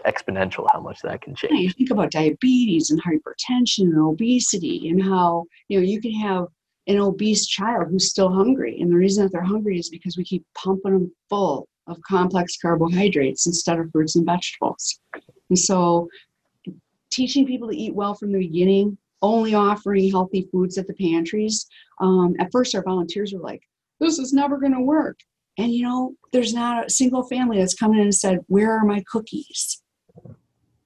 exponential 0.06 0.68
how 0.72 0.80
much 0.80 1.02
that 1.02 1.22
can 1.22 1.36
change. 1.36 1.54
You 1.54 1.70
think 1.72 1.92
about 1.92 2.12
diabetes 2.12 2.90
and 2.90 3.02
hypertension 3.02 3.84
and 3.84 4.00
obesity 4.00 4.90
and 4.90 5.02
how 5.02 5.46
you 5.68 5.80
know 5.80 5.86
you 5.86 6.02
can 6.02 6.14
have 6.14 6.48
an 6.88 6.98
obese 6.98 7.46
child 7.46 7.88
who's 7.90 8.10
still 8.10 8.32
hungry 8.32 8.82
and 8.82 8.92
the 8.92 8.96
reason 8.96 9.24
that 9.24 9.32
they're 9.32 9.44
hungry 9.44 9.78
is 9.78 9.90
because 9.90 10.18
we 10.18 10.24
keep 10.24 10.44
pumping 10.56 10.94
them 10.94 11.12
full 11.30 11.68
of 11.88 11.98
complex 12.08 12.58
carbohydrates 12.58 13.46
instead 13.46 13.78
of 13.78 13.92
fruits 13.92 14.16
and 14.16 14.26
vegetables 14.26 15.00
and 15.50 15.60
so 15.60 16.08
teaching 17.12 17.46
people 17.46 17.70
to 17.70 17.78
eat 17.78 17.94
well 17.94 18.16
from 18.16 18.32
the 18.32 18.40
beginning 18.40 18.98
only 19.22 19.54
offering 19.54 20.10
healthy 20.10 20.48
foods 20.52 20.80
at 20.80 20.88
the 20.88 20.94
pantries 20.96 21.68
um, 22.00 22.36
at 22.40 22.52
first 22.52 22.74
our 22.74 22.84
volunteers 22.84 23.32
were 23.32 23.40
like 23.40 23.62
this 24.00 24.18
is 24.18 24.34
never 24.34 24.58
going 24.58 24.74
to 24.74 24.82
work 24.82 25.20
and 25.58 25.74
you 25.74 25.84
know, 25.84 26.16
there's 26.32 26.54
not 26.54 26.86
a 26.86 26.90
single 26.90 27.24
family 27.24 27.58
that's 27.58 27.74
come 27.74 27.94
in 27.94 28.00
and 28.00 28.16
said, 28.16 28.40
Where 28.48 28.72
are 28.72 28.86
my 28.86 29.04
cookies? 29.12 29.82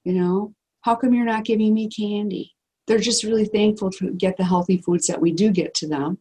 You 0.04 0.12
know, 0.12 0.54
how 0.82 0.94
come 0.94 1.14
you're 1.14 1.24
not 1.24 1.44
giving 1.44 1.74
me 1.74 1.88
candy? 1.88 2.52
They're 2.86 2.98
just 2.98 3.24
really 3.24 3.46
thankful 3.46 3.90
to 3.92 4.12
get 4.12 4.36
the 4.36 4.44
healthy 4.44 4.78
foods 4.78 5.06
that 5.08 5.20
we 5.20 5.32
do 5.32 5.50
get 5.50 5.74
to 5.74 5.88
them. 5.88 6.18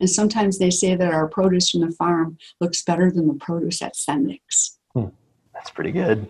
And 0.00 0.10
sometimes 0.10 0.58
they 0.58 0.70
say 0.70 0.94
that 0.94 1.12
our 1.12 1.28
produce 1.28 1.70
from 1.70 1.80
the 1.80 1.92
farm 1.92 2.38
looks 2.60 2.82
better 2.82 3.10
than 3.10 3.28
the 3.28 3.34
produce 3.34 3.82
at 3.82 3.94
Sendik's. 3.94 4.78
Hmm. 4.94 5.06
That's 5.52 5.70
pretty 5.70 5.90
good. 5.90 6.28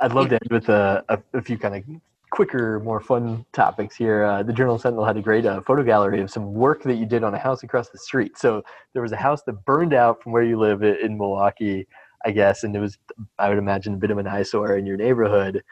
I'd 0.00 0.12
love 0.12 0.28
to 0.28 0.34
end 0.34 0.50
with 0.50 0.68
a, 0.68 1.02
a, 1.08 1.18
a 1.32 1.40
few 1.40 1.56
kind 1.56 1.76
of 1.76 1.84
quicker, 2.32 2.80
more 2.80 2.98
fun 2.98 3.44
topics 3.52 3.94
here. 3.94 4.24
Uh, 4.24 4.42
the 4.42 4.54
Journal 4.54 4.78
Sentinel 4.78 5.04
had 5.04 5.18
a 5.18 5.22
great 5.22 5.44
uh, 5.44 5.60
photo 5.60 5.82
gallery 5.82 6.20
of 6.22 6.30
some 6.30 6.54
work 6.54 6.82
that 6.84 6.94
you 6.94 7.04
did 7.04 7.22
on 7.22 7.34
a 7.34 7.38
house 7.38 7.62
across 7.62 7.90
the 7.90 7.98
street. 7.98 8.38
So 8.38 8.62
there 8.94 9.02
was 9.02 9.12
a 9.12 9.16
house 9.16 9.42
that 9.42 9.64
burned 9.66 9.92
out 9.92 10.22
from 10.22 10.32
where 10.32 10.42
you 10.42 10.58
live 10.58 10.82
in 10.82 11.18
Milwaukee, 11.18 11.86
I 12.24 12.30
guess, 12.30 12.64
and 12.64 12.74
it 12.74 12.80
was, 12.80 12.98
I 13.38 13.50
would 13.50 13.58
imagine, 13.58 13.92
a 13.92 13.98
bit 13.98 14.10
of 14.10 14.16
an 14.16 14.26
eyesore 14.26 14.78
in 14.78 14.86
your 14.86 14.96
neighborhood. 14.96 15.62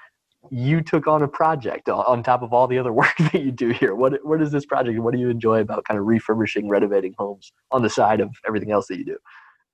You 0.51 0.83
took 0.83 1.07
on 1.07 1.23
a 1.23 1.29
project 1.29 1.89
on 1.89 2.23
top 2.23 2.43
of 2.43 2.53
all 2.53 2.67
the 2.67 2.79
other 2.79 2.93
work 3.03 3.17
that 3.19 3.43
you 3.43 3.53
do 3.53 3.71
here. 3.71 3.95
What 3.95 4.23
what 4.23 4.43
is 4.43 4.53
this 4.53 4.67
project? 4.67 4.99
What 4.99 5.15
do 5.15 5.21
you 5.21 5.31
enjoy 5.31 5.61
about 5.61 5.85
kind 5.85 5.99
of 5.99 6.05
refurbishing, 6.05 6.69
renovating 6.69 7.15
homes 7.19 7.53
on 7.71 7.83
the 7.83 7.91
side 7.91 8.21
of 8.21 8.31
everything 8.47 8.71
else 8.71 8.87
that 8.89 8.99
you 8.99 9.07
do? 9.07 9.17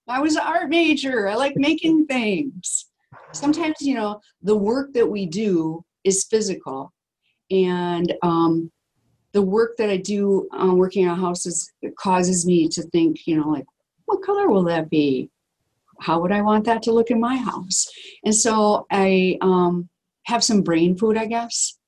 I 0.08 0.20
was 0.20 0.36
an 0.36 0.42
art 0.44 0.68
major. 0.68 1.28
I 1.28 1.34
like 1.34 1.56
making 1.56 2.06
things. 2.06 2.86
Sometimes, 3.32 3.74
you 3.80 3.94
know, 3.94 4.20
the 4.42 4.56
work 4.56 4.92
that 4.92 5.08
we 5.08 5.26
do 5.26 5.84
is 6.06 6.24
physical. 6.24 6.92
And 7.50 8.14
um, 8.22 8.70
the 9.32 9.42
work 9.42 9.76
that 9.76 9.90
I 9.90 9.98
do 9.98 10.48
uh, 10.58 10.74
working 10.74 11.06
on 11.08 11.18
houses 11.18 11.70
causes 11.98 12.46
me 12.46 12.68
to 12.68 12.82
think, 12.84 13.26
you 13.26 13.36
know, 13.36 13.48
like, 13.48 13.66
what 14.06 14.22
color 14.22 14.48
will 14.48 14.64
that 14.64 14.88
be? 14.88 15.30
How 16.00 16.20
would 16.20 16.32
I 16.32 16.42
want 16.42 16.64
that 16.64 16.82
to 16.84 16.92
look 16.92 17.10
in 17.10 17.20
my 17.20 17.36
house? 17.36 17.86
And 18.24 18.34
so 18.34 18.86
I 18.90 19.38
um, 19.40 19.88
have 20.24 20.44
some 20.44 20.62
brain 20.62 20.96
food, 20.96 21.16
I 21.16 21.26
guess, 21.26 21.78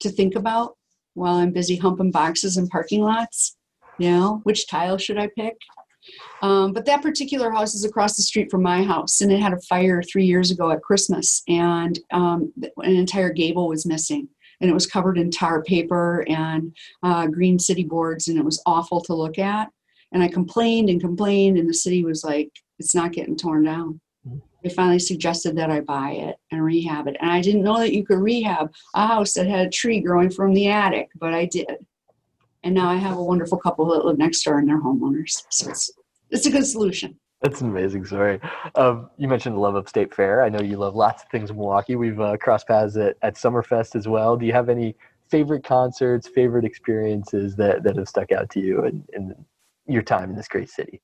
to 0.00 0.10
think 0.10 0.34
about 0.34 0.76
while 1.14 1.36
I'm 1.36 1.52
busy 1.52 1.76
humping 1.76 2.10
boxes 2.10 2.56
in 2.56 2.68
parking 2.68 3.02
lots. 3.02 3.56
You 3.98 4.10
know, 4.12 4.40
which 4.44 4.68
tile 4.68 4.98
should 4.98 5.18
I 5.18 5.28
pick? 5.36 5.56
Um, 6.42 6.72
but 6.72 6.84
that 6.86 7.02
particular 7.02 7.50
house 7.50 7.74
is 7.74 7.84
across 7.84 8.16
the 8.16 8.22
street 8.22 8.50
from 8.50 8.62
my 8.62 8.82
house, 8.82 9.20
and 9.20 9.32
it 9.32 9.40
had 9.40 9.52
a 9.52 9.60
fire 9.62 10.02
three 10.02 10.24
years 10.24 10.50
ago 10.50 10.70
at 10.70 10.82
Christmas, 10.82 11.42
and 11.48 11.98
um, 12.12 12.52
an 12.78 12.96
entire 12.96 13.30
gable 13.30 13.68
was 13.68 13.86
missing. 13.86 14.28
And 14.60 14.68
it 14.68 14.74
was 14.74 14.86
covered 14.86 15.18
in 15.18 15.30
tar 15.30 15.62
paper 15.62 16.24
and 16.28 16.74
uh, 17.02 17.26
green 17.28 17.58
city 17.58 17.84
boards, 17.84 18.28
and 18.28 18.38
it 18.38 18.44
was 18.44 18.62
awful 18.66 19.00
to 19.02 19.14
look 19.14 19.38
at. 19.38 19.68
And 20.12 20.22
I 20.22 20.28
complained 20.28 20.90
and 20.90 21.00
complained, 21.00 21.58
and 21.58 21.68
the 21.68 21.74
city 21.74 22.04
was 22.04 22.24
like, 22.24 22.50
it's 22.78 22.94
not 22.94 23.12
getting 23.12 23.36
torn 23.36 23.64
down. 23.64 24.00
Mm-hmm. 24.26 24.38
They 24.62 24.70
finally 24.70 24.98
suggested 24.98 25.56
that 25.56 25.70
I 25.70 25.80
buy 25.80 26.10
it 26.12 26.36
and 26.50 26.64
rehab 26.64 27.06
it. 27.06 27.16
And 27.20 27.30
I 27.30 27.40
didn't 27.40 27.62
know 27.62 27.78
that 27.78 27.92
you 27.92 28.04
could 28.04 28.18
rehab 28.18 28.72
a 28.94 29.06
house 29.06 29.34
that 29.34 29.46
had 29.46 29.66
a 29.66 29.70
tree 29.70 30.00
growing 30.00 30.30
from 30.30 30.54
the 30.54 30.68
attic, 30.68 31.08
but 31.18 31.34
I 31.34 31.44
did. 31.46 31.86
And 32.64 32.74
now 32.74 32.88
I 32.88 32.96
have 32.96 33.16
a 33.16 33.22
wonderful 33.22 33.58
couple 33.58 33.86
that 33.86 34.04
live 34.04 34.18
next 34.18 34.42
door 34.42 34.58
and 34.58 34.68
they're 34.68 34.82
homeowners. 34.82 35.44
So 35.50 35.70
it's 35.70 35.90
it's 36.30 36.46
a 36.46 36.50
good 36.50 36.66
solution. 36.66 37.18
That's 37.40 37.60
an 37.60 37.68
amazing 37.68 38.04
story. 38.04 38.40
Um, 38.74 39.10
you 39.16 39.28
mentioned 39.28 39.54
the 39.54 39.60
love 39.60 39.76
of 39.76 39.88
State 39.88 40.12
Fair. 40.12 40.42
I 40.42 40.48
know 40.48 40.60
you 40.60 40.76
love 40.76 40.96
lots 40.96 41.22
of 41.22 41.28
things 41.28 41.50
in 41.50 41.56
Milwaukee. 41.56 41.94
We've 41.94 42.20
uh, 42.20 42.36
crossed 42.36 42.66
paths 42.66 42.96
at, 42.96 43.16
at 43.22 43.36
Summerfest 43.36 43.94
as 43.94 44.08
well. 44.08 44.36
Do 44.36 44.44
you 44.44 44.52
have 44.52 44.68
any 44.68 44.96
favorite 45.30 45.62
concerts, 45.62 46.26
favorite 46.26 46.64
experiences 46.64 47.54
that, 47.56 47.84
that 47.84 47.96
have 47.96 48.08
stuck 48.08 48.32
out 48.32 48.50
to 48.50 48.60
you 48.60 48.84
in, 48.86 49.04
in 49.12 49.34
your 49.86 50.02
time 50.02 50.30
in 50.30 50.36
this 50.36 50.48
great 50.48 50.68
city? 50.68 51.00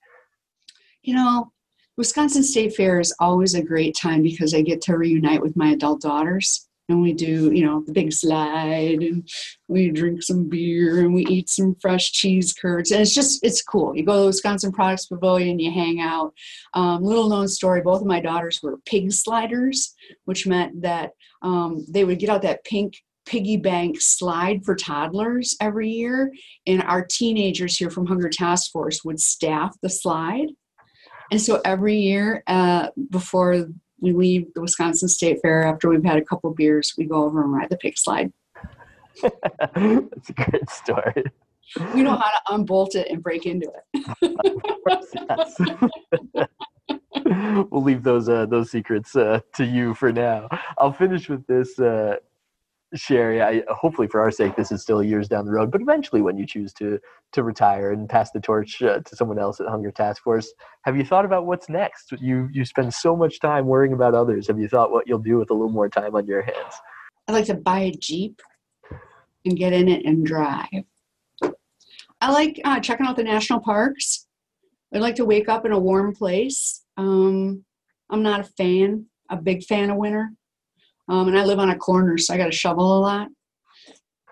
You 1.03 1.15
know, 1.15 1.53
Wisconsin 1.97 2.43
State 2.43 2.75
Fair 2.75 2.99
is 2.99 3.15
always 3.21 3.55
a 3.55 3.63
great 3.63 3.95
time 3.95 4.23
because 4.23 4.55
I 4.55 4.63
get 4.63 4.81
to 4.83 4.97
reunite 4.97 5.41
with 5.41 5.55
my 5.55 5.71
adult 5.71 6.01
daughters 6.01 6.69
and 6.88 7.01
we 7.01 7.12
do 7.12 7.51
you 7.53 7.64
know 7.64 7.83
the 7.87 7.92
big 7.92 8.12
slide 8.12 9.03
and 9.03 9.29
we 9.68 9.90
drink 9.90 10.23
some 10.23 10.49
beer 10.49 11.01
and 11.01 11.14
we 11.14 11.25
eat 11.27 11.49
some 11.49 11.75
fresh 11.81 12.12
cheese 12.12 12.53
curds. 12.53 12.90
And 12.90 13.01
it's 13.01 13.14
just 13.14 13.44
it's 13.44 13.62
cool. 13.62 13.97
You 13.97 14.05
go 14.05 14.14
to 14.14 14.20
the 14.20 14.27
wisconsin 14.27 14.73
products 14.73 15.07
pavilion 15.07 15.59
you 15.59 15.73
hang 15.73 16.01
out. 16.01 16.33
Um, 16.75 17.03
little 17.03 17.29
known 17.29 17.49
story 17.49 17.81
both 17.81 18.01
of 18.01 18.07
my 18.07 18.20
daughters 18.20 18.61
were 18.62 18.79
pig 18.87 19.12
sliders 19.12 19.94
which 20.25 20.47
meant 20.47 20.83
that 20.83 21.11
um, 21.42 21.85
they 21.88 22.05
would 22.05 22.18
get 22.18 22.31
out 22.31 22.42
that 22.42 22.64
pink 22.64 22.97
piggy 23.27 23.57
bank 23.57 24.01
slide 24.01 24.64
for 24.64 24.75
toddlers 24.75 25.57
every 25.61 25.90
year. 25.90 26.33
And 26.66 26.83
our 26.83 27.05
teenagers 27.05 27.77
here 27.77 27.90
from 27.90 28.07
hunger 28.07 28.29
task 28.29 28.70
force 28.70 29.05
would 29.05 29.20
staff 29.20 29.75
the 29.81 29.88
slide. 29.88 30.49
And 31.31 31.40
so 31.40 31.61
every 31.64 31.97
year 31.97 32.42
uh, 32.47 32.88
before 33.11 33.66
we 34.05 34.12
leave 34.12 34.53
the 34.53 34.61
Wisconsin 34.61 35.09
State 35.09 35.40
Fair 35.40 35.64
after 35.64 35.88
we've 35.88 36.05
had 36.05 36.19
a 36.19 36.25
couple 36.25 36.53
beers. 36.53 36.93
We 36.99 37.07
go 37.07 37.25
over 37.25 37.43
and 37.43 37.53
ride 37.55 37.71
the 37.71 37.79
pig 37.79 37.97
slide. 37.97 38.31
That's 39.23 40.29
a 40.29 40.33
great 40.35 40.69
story. 40.69 41.25
We 41.95 42.03
know 42.03 42.11
how 42.11 42.31
to 42.31 42.40
unbolt 42.51 42.95
it 42.97 43.09
and 43.11 43.23
break 43.23 43.47
into 43.47 43.73
it. 43.73 44.45
we'll 47.71 47.83
leave 47.83 48.03
those 48.03 48.29
uh, 48.29 48.45
those 48.45 48.71
secrets 48.71 49.17
uh, 49.17 49.40
to 49.55 49.64
you 49.64 49.95
for 49.95 50.12
now. 50.12 50.49
I'll 50.77 50.93
finish 50.93 51.31
with 51.31 51.47
this. 51.47 51.79
Uh, 51.79 52.17
Sherrie, 52.94 53.42
I 53.42 53.62
hopefully 53.68 54.07
for 54.07 54.20
our 54.20 54.31
sake, 54.31 54.55
this 54.57 54.70
is 54.70 54.83
still 54.83 55.03
years 55.03 55.29
down 55.29 55.47
the 55.47 55.53
road, 55.53 55.70
but 55.73 55.81
eventually, 55.81 56.23
when 56.23 56.38
you 56.38 56.47
choose 56.47 56.73
to 56.75 56.99
to 57.33 57.42
retire 57.42 57.92
and 57.92 58.09
pass 58.09 58.31
the 58.31 58.40
torch 58.40 58.81
uh, 58.83 59.01
to 59.01 59.16
someone 59.16 59.38
else 59.38 59.59
at 59.61 59.66
Hunger 59.66 59.90
Task 59.90 60.23
Force, 60.23 60.53
have 60.83 60.97
you 60.97 61.05
thought 61.05 61.25
about 61.25 61.47
what's 61.47 61.68
next? 61.68 62.12
You 62.20 62.49
you 62.53 62.64
spend 62.64 62.94
so 62.94 63.16
much 63.16 63.40
time 63.40 63.66
worrying 63.66 63.94
about 63.94 64.14
others. 64.14 64.47
Have 64.47 64.59
you 64.59 64.68
thought 64.68 64.92
what 64.92 65.09
you'll 65.09 65.18
do 65.18 65.38
with 65.38 65.51
a 65.51 65.55
little 65.55 65.70
more 65.70 65.88
time 65.88 66.14
on 66.14 66.27
your 66.27 66.42
hands? 66.42 66.75
I'd 67.27 67.33
like 67.33 67.47
to 67.47 67.55
buy 67.55 67.81
a 67.81 67.92
jeep 67.92 68.40
and 69.44 69.57
get 69.57 69.73
in 69.73 69.88
it 69.88 70.05
and 70.05 70.25
drive. 70.25 70.85
I 72.20 72.31
like 72.31 72.61
uh, 72.64 72.81
checking 72.81 73.07
out 73.07 73.16
the 73.16 73.25
national 73.25 73.61
parks. 73.61 74.27
I'd 74.94 75.01
like 75.01 75.16
to 75.16 75.25
wake 75.25 75.49
up 75.49 75.66
in 75.66 75.73
a 75.73 75.79
warm 75.79 76.14
place. 76.14 76.85
Um, 76.97 77.64
I'm 78.11 78.23
not 78.23 78.40
a 78.40 78.44
fan, 78.44 79.07
a 79.31 79.37
big 79.37 79.64
fan 79.64 79.90
of 79.90 79.97
winter. 79.97 80.31
Um, 81.09 81.29
and 81.29 81.38
I 81.38 81.45
live 81.45 81.59
on 81.59 81.71
a 81.71 81.77
corner, 81.77 82.17
so 82.19 82.33
I 82.33 82.38
got 82.38 82.47
to 82.47 82.53
shovel 82.53 82.99
a 82.99 83.01
lot. 83.01 83.29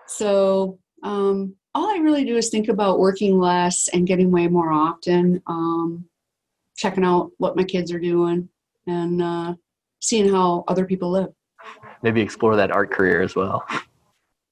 So 0.07 0.79
um, 1.03 1.55
all 1.75 1.89
I 1.89 1.97
really 1.97 2.25
do 2.25 2.37
is 2.37 2.49
think 2.49 2.67
about 2.67 2.99
working 2.99 3.39
less 3.39 3.87
and 3.89 4.07
getting 4.07 4.31
way 4.31 4.47
more 4.47 4.71
often, 4.71 5.41
um, 5.47 6.05
checking 6.75 7.03
out 7.03 7.31
what 7.37 7.55
my 7.55 7.63
kids 7.63 7.91
are 7.91 7.99
doing, 7.99 8.49
and 8.87 9.21
uh, 9.21 9.53
seeing 9.99 10.29
how 10.29 10.63
other 10.67 10.85
people 10.85 11.11
live. 11.11 11.29
Maybe 12.01 12.21
explore 12.21 12.55
that 12.55 12.71
art 12.71 12.91
career 12.91 13.21
as 13.21 13.35
well. 13.35 13.65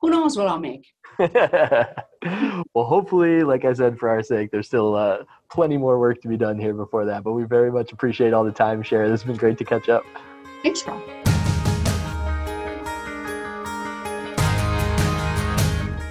Who 0.02 0.10
knows 0.10 0.38
what 0.38 0.48
I'll 0.48 0.60
make? 0.60 0.88
well, 1.20 2.86
hopefully, 2.86 3.44
like 3.44 3.66
I 3.66 3.74
said, 3.74 4.00
for 4.00 4.10
our 4.10 4.24
sake, 4.24 4.50
there's 4.52 4.68
still 4.68 4.96
uh, 4.96 5.20
plenty 5.52 5.78
more 5.78 6.00
work 6.00 6.22
to 6.22 6.28
be 6.28 6.38
done 6.38 6.58
here 6.58 6.74
before 6.74 7.06
that. 7.06 7.24
But 7.24 7.34
we 7.34 7.44
very 7.44 7.72
much 7.72 7.92
appreciate 7.92 8.34
all 8.34 8.44
the 8.44 8.52
time, 8.52 8.82
Sherrie. 8.82 9.10
This 9.10 9.22
has 9.22 9.28
been 9.28 9.38
great 9.38 9.58
to 9.60 9.66
catch 9.66 9.90
up. 9.90 10.04
Thanks, 10.64 10.82
Carl. 10.82 11.21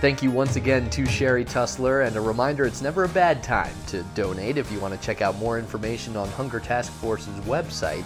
Thank 0.00 0.22
you 0.22 0.30
once 0.30 0.56
again 0.56 0.88
to 0.90 1.04
Sherrie 1.04 1.44
Tussler, 1.44 2.00
and 2.00 2.16
a 2.16 2.22
reminder 2.22 2.64
it's 2.64 2.80
never 2.80 3.04
a 3.04 3.08
bad 3.10 3.42
time 3.42 3.74
to 3.88 4.02
donate 4.14 4.56
if 4.56 4.72
you 4.72 4.80
want 4.80 4.94
to 4.94 5.06
check 5.06 5.20
out 5.20 5.36
more 5.36 5.58
information 5.58 6.16
on 6.16 6.26
Hunger 6.30 6.58
Task 6.58 6.90
Force's 6.90 7.38
website. 7.40 8.02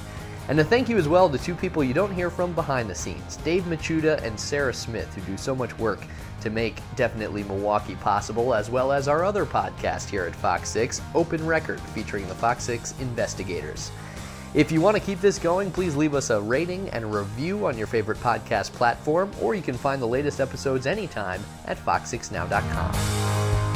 And 0.49 0.59
a 0.59 0.65
thank 0.65 0.89
you 0.89 0.97
as 0.97 1.07
well 1.07 1.31
to 1.31 1.39
two 1.39 1.55
people 1.55 1.85
you 1.85 1.95
don't 1.95 2.13
hear 2.13 2.31
from 2.31 2.53
behind 2.53 2.91
the 2.91 2.97
scenes 2.97 3.37
Dave 3.37 3.63
Machuda 3.63 4.21
and 4.25 4.39
Sarah 4.39 4.75
Smith, 4.75 5.15
who 5.15 5.21
do 5.21 5.37
so 5.37 5.55
much 5.55 5.79
work 5.79 6.05
to 6.41 6.51
make 6.51 6.81
Definitely 6.97 7.45
Milwaukee 7.45 7.95
possible, 7.95 8.55
as 8.55 8.69
well 8.69 8.91
as 8.91 9.07
our 9.07 9.23
other 9.23 9.47
podcast 9.47 10.11
here 10.11 10.25
at 10.25 10.35
Fox 10.35 10.71
6, 10.71 11.01
Open 11.15 11.47
Record, 11.47 11.81
featuring 11.81 12.27
the 12.27 12.35
Fox 12.35 12.65
6 12.65 12.95
investigators. 12.99 13.93
If 14.55 14.71
you 14.71 14.81
want 14.81 14.97
to 14.97 15.03
keep 15.03 15.21
this 15.21 15.41
going, 15.41 15.73
please 15.73 15.97
leave 15.97 16.15
us 16.15 16.31
a 16.31 16.41
rating 16.41 16.89
and 16.91 17.13
review 17.13 17.67
on 17.67 17.77
your 17.77 17.89
favorite 17.89 18.19
podcast 18.19 18.71
platform, 18.73 19.33
or 19.43 19.57
you 19.57 19.63
can 19.63 19.77
find 19.77 20.01
the 20.01 20.07
latest 20.07 20.41
episodes 20.41 20.87
anytime 20.87 21.43
at 21.65 21.77
fox6now.com. 21.77 23.74